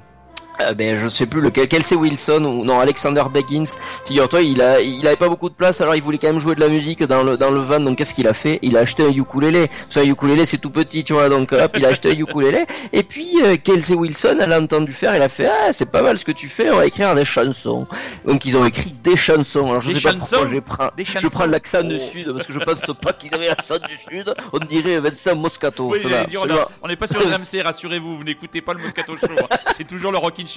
euh, 0.70 0.74
ben 0.74 0.98
je 0.98 1.08
sais 1.08 1.26
plus 1.26 1.42
lequel, 1.42 1.68
Kelsey 1.68 1.96
Wilson 1.96 2.44
ou 2.46 2.64
non 2.66 2.80
Alexander 2.80 3.24
Beggins. 3.34 3.64
Figure-toi, 4.06 4.42
il 4.42 4.62
a, 4.62 4.82
il 4.82 5.06
avait 5.08 5.16
pas 5.16 5.30
beaucoup 5.30 5.50
de 5.50 5.54
place, 5.56 5.82
alors 5.82 5.96
il 5.96 6.02
voulait 6.02 6.18
quand 6.18 6.28
même 6.28 6.40
jouer 6.40 6.56
de 6.56 6.60
la 6.60 6.70
musique 6.70 7.04
dans 7.04 7.24
le 7.24 7.38
dans 7.38 7.52
le 7.52 7.60
van. 7.60 7.80
Donc 7.80 7.98
qu'est-ce 7.98 8.14
qu'il 8.14 8.28
a 8.28 8.34
fait? 8.34 8.60
Il 8.62 8.78
a 8.78 8.82
acheté 8.82 9.04
un 9.04 9.12
ukulélé. 9.12 9.68
Parce 9.68 9.98
un 9.98 10.10
ukulélé 10.10 10.46
c'est 10.46 10.58
tout 10.58 10.70
petit, 10.70 11.04
tu 11.04 11.14
vois. 11.14 11.30
Donc 11.30 11.52
hop, 11.54 11.72
il 11.78 11.86
a 11.86 11.90
acheté 11.90 12.10
un 12.12 12.16
ukulélé. 12.20 12.66
Et 12.94 13.04
puis 13.04 13.28
euh, 13.44 13.56
Kelsey 13.58 13.96
Wilson, 13.96 14.38
elle 14.42 14.54
a 14.54 14.60
entendu 14.62 14.94
faire, 14.94 15.16
il 15.16 15.22
a 15.22 15.30
fait 15.30 15.48
ah 15.48 15.74
c'est 15.74 15.92
pas 15.92 16.02
mal 16.02 16.18
ce 16.18 16.26
que 16.26 16.32
tu 16.32 16.48
fais, 16.48 16.70
on 16.72 16.78
va 16.78 16.86
écrire 16.86 17.14
des 17.16 17.26
chansons. 17.26 17.88
Donc 18.26 18.46
ils 18.46 18.58
ont 18.58 18.66
écrit 18.66 18.94
des 19.04 19.16
chansons. 19.16 19.70
Alors 19.70 19.82
je 19.82 19.92
Des 19.92 20.00
sais 20.00 20.10
pas 20.12 20.14
pourquoi 20.16 20.50
j'ai 20.50 20.62
pris 20.62 20.78
Des 20.98 21.06
je 21.06 21.28
prends 21.28 21.46
l'accent 21.46 21.84
du 21.84 21.96
Oh. 21.96 22.00
sud 22.00 22.32
parce 22.34 22.48
que 22.48 22.54
je 22.54 22.60
pense 22.60 22.86
pas 23.02 23.14
qu'ils 23.14 23.34
avaient 23.36 23.48
l'accent 23.48 23.76
du 23.78 23.98
sud. 23.98 24.34
On 24.54 24.60
dirait 24.60 25.00
Vincent 25.00 25.36
Moscato. 25.36 25.90
Oui, 25.92 26.00
dire, 26.30 26.46
on 26.82 26.88
n'est 26.88 26.96
pas 26.96 27.08
sur 27.08 27.20
le 27.20 27.26
RMC, 27.34 27.62
rassurez-vous, 27.64 28.18
vous 28.18 28.24
n'écoutez 28.24 28.62
pas 28.62 28.74
le 28.74 28.80
Moscato 28.80 29.16
Show. 29.16 29.28
hein. 29.28 29.58
C'est 29.76 29.86
toujours 29.88 30.12
le 30.12 30.18
Rockin' 30.18 30.48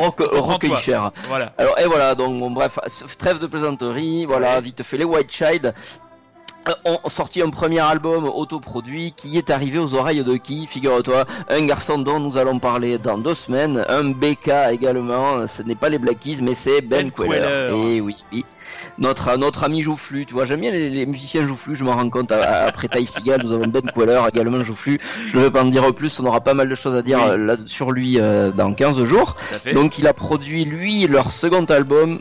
Rock 0.00 0.20
Reprends-toi. 0.20 0.78
et 0.78 0.82
cher. 0.82 1.10
Voilà. 1.28 1.52
Alors 1.58 1.78
et 1.78 1.86
voilà 1.86 2.14
donc 2.14 2.38
bon, 2.38 2.50
bref 2.50 2.78
trêve 3.18 3.38
de 3.38 3.46
plaisanterie 3.46 4.24
voilà 4.26 4.60
vite 4.60 4.82
fait 4.82 4.96
les 4.98 5.04
White 5.04 5.30
Child 5.30 5.74
ont 6.84 7.08
sorti 7.08 7.42
un 7.42 7.50
premier 7.50 7.80
album 7.80 8.24
autoproduit 8.24 9.12
qui 9.16 9.38
est 9.38 9.50
arrivé 9.50 9.78
aux 9.78 9.94
oreilles 9.94 10.22
de 10.22 10.36
qui 10.36 10.66
Figure-toi, 10.66 11.24
un 11.48 11.66
garçon 11.66 11.98
dont 11.98 12.20
nous 12.20 12.36
allons 12.36 12.58
parler 12.58 12.98
dans 12.98 13.18
deux 13.18 13.34
semaines, 13.34 13.84
un 13.88 14.10
BK 14.10 14.50
également, 14.70 15.46
ce 15.46 15.62
n'est 15.62 15.74
pas 15.74 15.88
les 15.88 15.98
Black 15.98 16.18
Keys 16.20 16.38
mais 16.42 16.54
c'est 16.54 16.80
Ben, 16.82 17.10
Ben 17.16 17.28
Queller. 17.28 17.96
Et 17.96 18.00
oui, 18.00 18.16
oui. 18.32 18.44
Notre, 18.98 19.36
notre 19.36 19.64
ami 19.64 19.82
Joufflu, 19.82 20.26
tu 20.26 20.34
vois, 20.34 20.44
j'aime 20.44 20.60
bien 20.60 20.70
les, 20.70 20.90
les 20.90 21.06
musiciens 21.06 21.44
Joufflu, 21.44 21.74
je 21.74 21.84
m'en 21.84 21.92
rends 21.92 22.10
compte 22.10 22.30
après 22.32 22.88
Ty 22.88 23.06
Seagal, 23.06 23.40
nous 23.42 23.52
avons 23.52 23.66
Ben 23.66 23.82
Queller 23.94 24.20
également 24.32 24.62
Joufflu, 24.62 25.00
je 25.26 25.36
ne 25.38 25.42
vais 25.44 25.50
pas 25.50 25.62
en 25.62 25.66
dire 25.66 25.94
plus, 25.94 26.20
on 26.20 26.26
aura 26.26 26.40
pas 26.40 26.54
mal 26.54 26.68
de 26.68 26.74
choses 26.74 26.94
à 26.94 27.02
dire 27.02 27.18
Oui. 27.22 27.30
euh, 27.30 27.36
là, 27.36 27.56
sur 27.66 27.90
lui 27.92 28.18
euh, 28.20 28.50
dans 28.52 28.72
15 28.74 29.02
jours. 29.04 29.36
Donc 29.72 29.98
il 29.98 30.06
a 30.06 30.14
produit 30.14 30.64
lui 30.64 31.06
leur 31.06 31.30
second 31.32 31.64
album. 31.64 32.20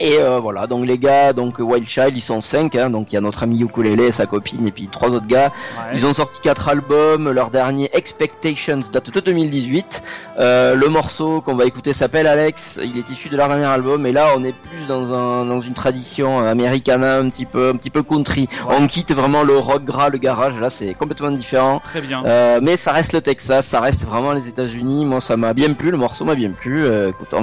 Et 0.00 0.18
euh, 0.18 0.40
voilà, 0.40 0.66
donc 0.66 0.86
les 0.86 0.96
gars, 0.96 1.34
donc 1.34 1.58
Wild 1.58 1.86
Child, 1.86 2.16
ils 2.16 2.22
sont 2.22 2.40
cinq, 2.40 2.74
hein, 2.74 2.88
donc 2.88 3.08
il 3.12 3.16
y 3.16 3.18
a 3.18 3.20
notre 3.20 3.42
ami 3.42 3.60
Ukulele, 3.60 4.12
sa 4.14 4.24
copine, 4.24 4.66
et 4.66 4.70
puis 4.70 4.86
trois 4.88 5.10
autres 5.10 5.26
gars. 5.26 5.52
Ouais. 5.76 5.90
Ils 5.94 6.06
ont 6.06 6.14
sorti 6.14 6.40
quatre 6.40 6.68
albums, 6.70 7.30
leur 7.30 7.50
dernier 7.50 7.90
Expectations 7.92 8.80
date 8.90 9.10
de 9.12 9.20
2018. 9.20 10.02
Euh, 10.38 10.74
le 10.74 10.88
morceau 10.88 11.42
qu'on 11.42 11.54
va 11.54 11.66
écouter 11.66 11.92
s'appelle 11.92 12.26
Alex, 12.26 12.80
il 12.82 12.96
est 12.96 13.10
issu 13.10 13.28
de 13.28 13.36
leur 13.36 13.48
dernier 13.48 13.66
album, 13.66 14.06
et 14.06 14.12
là 14.12 14.28
on 14.36 14.42
est 14.42 14.54
plus 14.54 14.86
dans, 14.88 15.12
un, 15.12 15.44
dans 15.44 15.60
une 15.60 15.74
tradition 15.74 16.38
américana, 16.40 17.18
un 17.18 17.28
petit 17.28 17.44
peu, 17.44 17.68
un 17.68 17.76
petit 17.76 17.90
peu 17.90 18.02
country. 18.02 18.48
Ouais. 18.66 18.76
On 18.80 18.86
quitte 18.86 19.12
vraiment 19.12 19.42
le 19.42 19.58
rock 19.58 19.84
gras, 19.84 20.08
le 20.08 20.16
garage, 20.16 20.58
là 20.60 20.70
c'est 20.70 20.94
complètement 20.94 21.30
différent. 21.30 21.80
Très 21.84 22.00
bien. 22.00 22.24
Euh, 22.24 22.58
mais 22.62 22.78
ça 22.78 22.92
reste 22.92 23.12
le 23.12 23.20
Texas, 23.20 23.66
ça 23.66 23.80
reste 23.80 24.06
vraiment 24.06 24.32
les 24.32 24.48
États-Unis. 24.48 25.04
Moi, 25.04 25.20
ça 25.20 25.36
m'a 25.36 25.52
bien 25.52 25.74
plu, 25.74 25.90
le 25.90 25.98
morceau 25.98 26.24
m'a 26.24 26.34
bien 26.36 26.52
plu. 26.52 26.84
Euh, 26.84 27.10
écoute, 27.10 27.34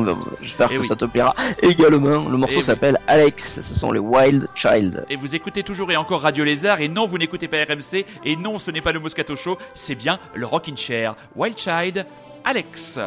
j'espère 0.42 0.70
Eh 0.72 0.76
que 0.76 0.82
oui. 0.82 0.88
ça 0.88 0.96
te 0.96 1.06
plaira 1.06 1.36
également. 1.62 2.28
Le 2.28 2.38
morceau 2.38 2.47
Eh 2.50 2.56
oui. 2.56 2.64
s'appelle 2.64 2.98
Alex, 3.08 3.62
ce 3.62 3.80
sont 3.80 3.92
les 3.92 4.00
Wild 4.00 4.48
Child. 4.56 5.06
Et 5.10 5.16
vous 5.16 5.36
écoutez 5.36 5.64
toujours 5.64 5.92
et 5.92 5.98
encore 5.98 6.22
Radio 6.22 6.44
Lézard. 6.44 6.82
Et 6.82 6.88
non, 6.88 7.06
vous 7.06 7.18
n'écoutez 7.18 7.48
pas 7.48 7.58
RMC. 7.64 8.06
Et 8.26 8.36
non, 8.36 8.60
ce 8.60 8.72
n'est 8.72 8.82
pas 8.82 8.92
le 8.92 9.00
Moscato 9.00 9.36
Show. 9.36 9.58
C'est 9.74 9.96
bien 9.96 10.20
le 10.34 10.46
Rockin' 10.46 10.78
Chair. 10.78 11.16
Wild 11.36 11.58
Child, 11.58 12.06
Alex. 12.46 13.00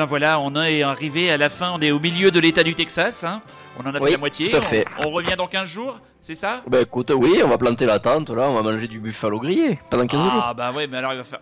Ben 0.00 0.06
voilà, 0.06 0.40
on 0.40 0.54
est 0.56 0.82
arrivé 0.82 1.30
à 1.30 1.36
la 1.36 1.50
fin, 1.50 1.72
on 1.74 1.80
est 1.82 1.90
au 1.90 2.00
milieu 2.00 2.30
de 2.30 2.40
l'état 2.40 2.62
du 2.62 2.74
Texas. 2.74 3.22
Hein. 3.22 3.42
On 3.78 3.86
en 3.86 3.94
a 3.94 4.00
fait 4.00 4.12
la 4.12 4.16
moitié. 4.18 4.48
tout 4.48 4.56
à 4.56 4.60
fait. 4.62 4.86
On, 5.04 5.08
on 5.08 5.12
revient 5.12 5.34
dans 5.36 5.46
15 5.46 5.68
jours, 5.68 5.98
c'est 6.22 6.34
ça? 6.34 6.60
Bah 6.68 6.80
écoute, 6.80 7.12
oui, 7.14 7.40
on 7.44 7.48
va 7.48 7.58
planter 7.58 7.84
la 7.84 7.98
tente, 7.98 8.30
là, 8.30 8.48
on 8.48 8.54
va 8.54 8.62
manger 8.62 8.88
du 8.88 8.98
buffalo 8.98 9.38
grillé 9.38 9.78
pendant 9.90 10.06
15 10.06 10.22
jours. 10.22 10.42
Ah 10.42 10.54
bah 10.54 10.72
ouais, 10.72 10.86
mais 10.86 10.96
alors 10.96 11.12
il 11.12 11.18
va 11.18 11.24
faire. 11.24 11.40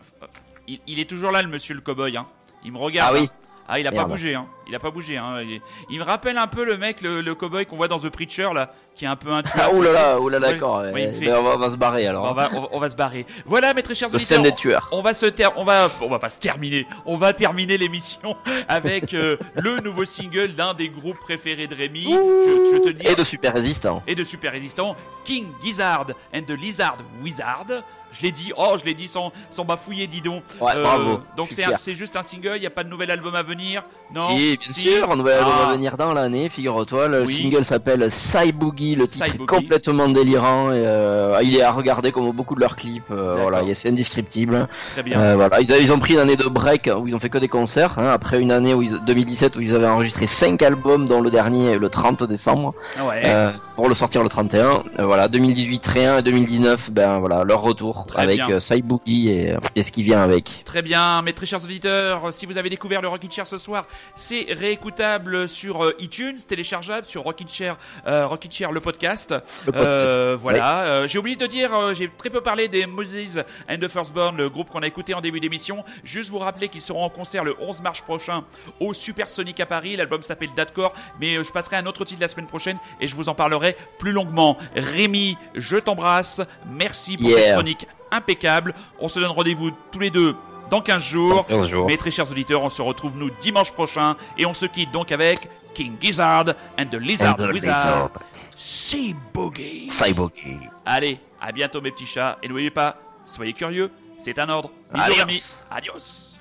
Il, 0.66 0.80
il 0.88 0.98
est 0.98 1.08
toujours 1.08 1.30
là, 1.30 1.40
le 1.40 1.48
monsieur 1.48 1.74
le 1.76 1.80
cowboy. 1.80 2.16
Hein. 2.16 2.26
Il 2.64 2.72
me 2.72 2.78
regarde. 2.78 3.14
Ah 3.16 3.20
oui. 3.20 3.28
hein. 3.32 3.37
Ah, 3.70 3.78
il 3.78 3.86
a 3.86 3.92
pas 3.92 4.04
bougé, 4.04 4.34
hein. 4.34 4.46
Il 4.66 4.74
a 4.74 4.78
pas 4.78 4.90
bougé, 4.90 5.16
hein. 5.18 5.40
Il, 5.42 5.60
il 5.90 5.98
me 5.98 6.04
rappelle 6.04 6.38
un 6.38 6.46
peu 6.46 6.64
le 6.64 6.76
mec, 6.78 7.00
le, 7.02 7.20
le 7.20 7.34
cowboy 7.34 7.66
qu'on 7.66 7.76
voit 7.76 7.88
dans 7.88 7.98
The 7.98 8.08
Preacher, 8.08 8.48
là, 8.54 8.72
qui 8.94 9.04
est 9.04 9.08
un 9.08 9.16
peu 9.16 9.30
intuable. 9.30 9.60
Ah, 9.62 9.74
oulala, 9.74 10.20
oulala, 10.20 10.46
Ouais, 10.46 10.52
d'accord. 10.54 10.78
ouais, 10.80 10.92
ouais. 10.92 11.02
il 11.04 11.08
me 11.08 11.12
fait- 11.12 11.26
Ben, 11.26 11.36
on, 11.38 11.42
va, 11.42 11.54
on 11.54 11.58
va 11.58 11.70
se 11.70 11.76
barrer 11.76 12.06
alors. 12.06 12.24
On 12.30 12.34
va, 12.34 12.50
on, 12.54 12.60
va- 12.62 12.68
on 12.72 12.78
va 12.80 12.88
se 12.90 12.96
barrer. 12.96 13.26
Voilà, 13.46 13.74
mes 13.74 13.82
très 13.82 13.94
chers 13.94 14.08
Le 14.08 14.14
auditeurs. 14.16 14.42
des 14.42 14.52
tueurs. 14.52 14.88
On 14.92 15.02
va 15.02 15.12
se 15.14 15.26
ter 15.26 15.52
on 15.56 15.64
va, 15.64 15.88
on 16.00 16.08
va 16.08 16.18
pas 16.18 16.30
se 16.30 16.40
terminer. 16.40 16.86
On 17.06 17.16
va 17.18 17.32
terminer 17.34 17.76
l'émission 17.78 18.36
avec 18.68 19.12
euh, 19.14 19.36
le 19.56 19.80
nouveau 19.80 20.04
single 20.06 20.54
d'un 20.54 20.72
des 20.74 20.88
groupes 20.88 21.18
préférés 21.20 21.66
de 21.66 21.74
Rémi. 21.74 22.04
Je, 22.04 22.72
je 22.72 22.78
te 22.82 22.88
dis. 22.90 23.06
Et 23.06 23.14
de 23.14 23.24
super 23.24 23.52
résistants. 23.52 24.02
et 24.06 24.14
de 24.14 24.24
super 24.24 24.52
résistant, 24.52 24.96
King 25.24 25.46
Gizzard 25.62 26.06
and 26.34 26.42
the 26.46 26.52
Lizard 26.58 26.96
Wizard. 27.22 27.66
Je 28.12 28.22
l'ai 28.22 28.32
dit, 28.32 28.52
oh, 28.56 28.76
je 28.80 28.84
l'ai 28.84 28.94
dit 28.94 29.06
sans, 29.08 29.32
sans 29.50 29.64
bafouiller, 29.64 30.06
dis 30.06 30.20
donc. 30.22 30.42
Ouais, 30.60 30.72
bravo, 30.80 31.20
Donc 31.36 31.50
c'est 31.52 31.94
juste 31.94 32.16
un 32.16 32.22
single, 32.22 32.52
il 32.56 32.60
n'y 32.60 32.66
a 32.66 32.70
pas 32.70 32.84
de 32.84 32.88
nouvel 32.88 33.10
album 33.10 33.34
à 33.34 33.42
venir. 33.42 33.82
Non? 34.14 34.28
Si, 34.36 34.56
bien 34.56 34.72
sûr, 34.72 35.10
un 35.10 35.16
nouvel 35.16 35.38
album 35.38 35.52
Ah. 35.58 35.68
à 35.68 35.72
venir 35.72 35.96
dans 35.96 36.12
l'année, 36.12 36.48
figure-toi. 36.48 37.08
Le 37.08 37.24
Oui. 37.24 37.34
single 37.34 37.64
s'appelle 37.64 38.06
Psy 38.08 38.52
Boogie, 38.52 38.94
le 38.94 39.06
titre 39.06 39.26
est 39.26 39.46
complètement 39.46 40.08
délirant. 40.08 40.70
Et, 40.72 40.82
euh, 40.86 41.38
il 41.42 41.54
est 41.56 41.62
à 41.62 41.70
regarder 41.72 42.10
comme 42.12 42.30
beaucoup 42.32 42.54
de 42.54 42.60
leurs 42.60 42.76
clips. 42.76 43.04
euh, 43.10 43.36
voilà, 43.40 43.62
c'est 43.74 43.90
indescriptible. 43.90 44.68
Très 44.92 45.02
bien. 45.02 45.20
Euh, 45.20 45.34
voilà, 45.36 45.60
ils, 45.60 45.92
ont 45.92 45.98
pris 45.98 46.14
une 46.14 46.20
année 46.20 46.36
de 46.36 46.44
break 46.48 46.90
où 46.98 47.06
ils 47.06 47.14
ont 47.14 47.18
fait 47.18 47.28
que 47.30 47.38
des 47.38 47.48
concerts. 47.48 47.98
hein, 47.98 48.08
après 48.10 48.40
une 48.40 48.50
année 48.52 48.74
où 48.74 48.82
ils, 48.82 48.98
2017 49.04 49.56
où 49.56 49.60
ils 49.60 49.74
avaient 49.74 49.86
enregistré 49.86 50.26
5 50.26 50.62
albums, 50.62 51.06
dont 51.06 51.20
le 51.20 51.30
dernier 51.30 51.78
le 51.78 51.88
30 51.88 52.24
décembre, 52.24 52.70
ouais. 53.06 53.22
euh, 53.24 53.50
pour 53.76 53.88
le 53.88 53.94
sortir 53.94 54.22
le 54.22 54.28
31. 54.28 54.82
Euh, 54.98 55.04
voilà, 55.04 55.28
2018 55.28 55.86
rien 55.86 56.18
et 56.18 56.22
2019, 56.22 56.90
ben 56.90 57.18
voilà, 57.18 57.44
leur 57.44 57.60
retour 57.62 57.97
Très 58.06 58.22
avec 58.22 58.36
bien. 58.36 58.50
euh, 58.50 58.58
Psy 58.58 58.82
Boogie 58.82 59.28
et, 59.30 59.56
et 59.74 59.82
ce 59.82 59.90
qui 59.92 60.02
vient 60.02 60.22
avec. 60.22 60.62
Très 60.64 60.82
bien, 60.82 61.22
mes 61.22 61.32
très 61.32 61.46
chers 61.46 61.62
auditeurs, 61.64 62.32
si 62.32 62.46
vous 62.46 62.58
avez 62.58 62.70
découvert 62.70 63.00
le 63.02 63.08
Rockin' 63.08 63.30
Chair 63.30 63.46
ce 63.46 63.58
soir, 63.58 63.86
c'est 64.14 64.46
réécoutable 64.50 65.48
sur 65.48 65.84
euh, 65.84 65.94
iTunes, 65.98 66.36
téléchargeable 66.46 67.06
sur 67.06 67.22
Rockin' 67.22 67.48
Chair, 67.48 67.76
euh, 68.06 68.26
Rockin' 68.26 68.50
Chair 68.50 68.72
le 68.72 68.80
podcast. 68.80 69.32
Le 69.66 69.72
podcast. 69.72 69.86
Euh, 69.86 70.36
voilà, 70.40 70.82
Euh, 70.82 71.08
j'ai 71.08 71.18
oublié 71.18 71.36
de 71.36 71.46
dire, 71.46 71.74
euh, 71.74 71.94
j'ai 71.94 72.08
très 72.16 72.30
peu 72.30 72.40
parlé 72.40 72.68
des 72.68 72.86
Moses 72.86 73.38
and 73.70 73.78
the 73.80 73.88
Firstborn, 73.88 74.36
le 74.36 74.48
groupe 74.50 74.68
qu'on 74.70 74.82
a 74.82 74.86
écouté 74.86 75.14
en 75.14 75.20
début 75.20 75.40
d'émission. 75.40 75.84
Juste 76.04 76.30
vous 76.30 76.38
rappeler 76.38 76.68
qu'ils 76.68 76.80
seront 76.80 77.02
en 77.04 77.08
concert 77.10 77.44
le 77.44 77.54
11 77.60 77.82
mars 77.82 78.00
prochain 78.02 78.44
au 78.80 78.94
Supersonic 78.94 79.58
à 79.60 79.66
Paris. 79.66 79.96
L'album 79.96 80.22
s'appelle 80.22 80.50
Dadcore, 80.56 80.92
mais 81.20 81.36
euh, 81.36 81.42
je 81.44 81.50
passerai 81.50 81.76
un 81.76 81.86
autre 81.86 82.04
titre 82.04 82.20
la 82.20 82.28
semaine 82.28 82.46
prochaine 82.46 82.78
et 83.00 83.06
je 83.06 83.16
vous 83.16 83.28
en 83.28 83.34
parlerai 83.34 83.76
plus 83.98 84.12
longuement. 84.12 84.56
Rémi, 84.76 85.36
je 85.54 85.76
t'embrasse. 85.76 86.40
Merci 86.70 87.16
pour 87.16 87.28
Yeah. 87.28 87.38
cette 87.38 87.52
chronique 87.54 87.87
impeccable. 88.10 88.74
On 89.00 89.08
se 89.08 89.20
donne 89.20 89.30
rendez-vous 89.30 89.70
tous 89.92 89.98
les 89.98 90.10
deux 90.10 90.34
dans 90.70 90.80
15 90.80 91.02
jours. 91.02 91.34
Dans 91.36 91.42
15 91.44 91.68
jours. 91.68 91.86
Mes 91.86 91.96
très 91.96 92.10
chers 92.10 92.30
auditeurs, 92.30 92.62
on 92.62 92.68
se 92.68 92.82
retrouve 92.82 93.16
nous 93.16 93.30
dimanche 93.40 93.72
prochain 93.72 94.16
et 94.36 94.46
on 94.46 94.54
se 94.54 94.66
quitte 94.66 94.90
donc 94.92 95.12
avec 95.12 95.38
King 95.74 95.96
Gizzard 96.00 96.46
and 96.78 96.86
the 96.86 96.94
Lizard 96.94 97.36
And 97.38 97.48
the 97.48 97.52
Wizard. 97.52 98.08
Sea 98.56 99.14
Boogie. 99.32 99.88
Allez, 100.84 101.20
à 101.40 101.52
bientôt 101.52 101.80
mes 101.80 101.92
petits 101.92 102.06
chats 102.06 102.38
et 102.42 102.48
n'oubliez 102.48 102.70
pas, 102.70 102.94
soyez 103.24 103.52
curieux, 103.52 103.90
c'est 104.18 104.38
un 104.38 104.48
ordre. 104.48 104.70
Bisous 104.92 105.04
Adios. 105.04 105.18
Rémi. 105.18 105.42
Adios. 105.70 106.37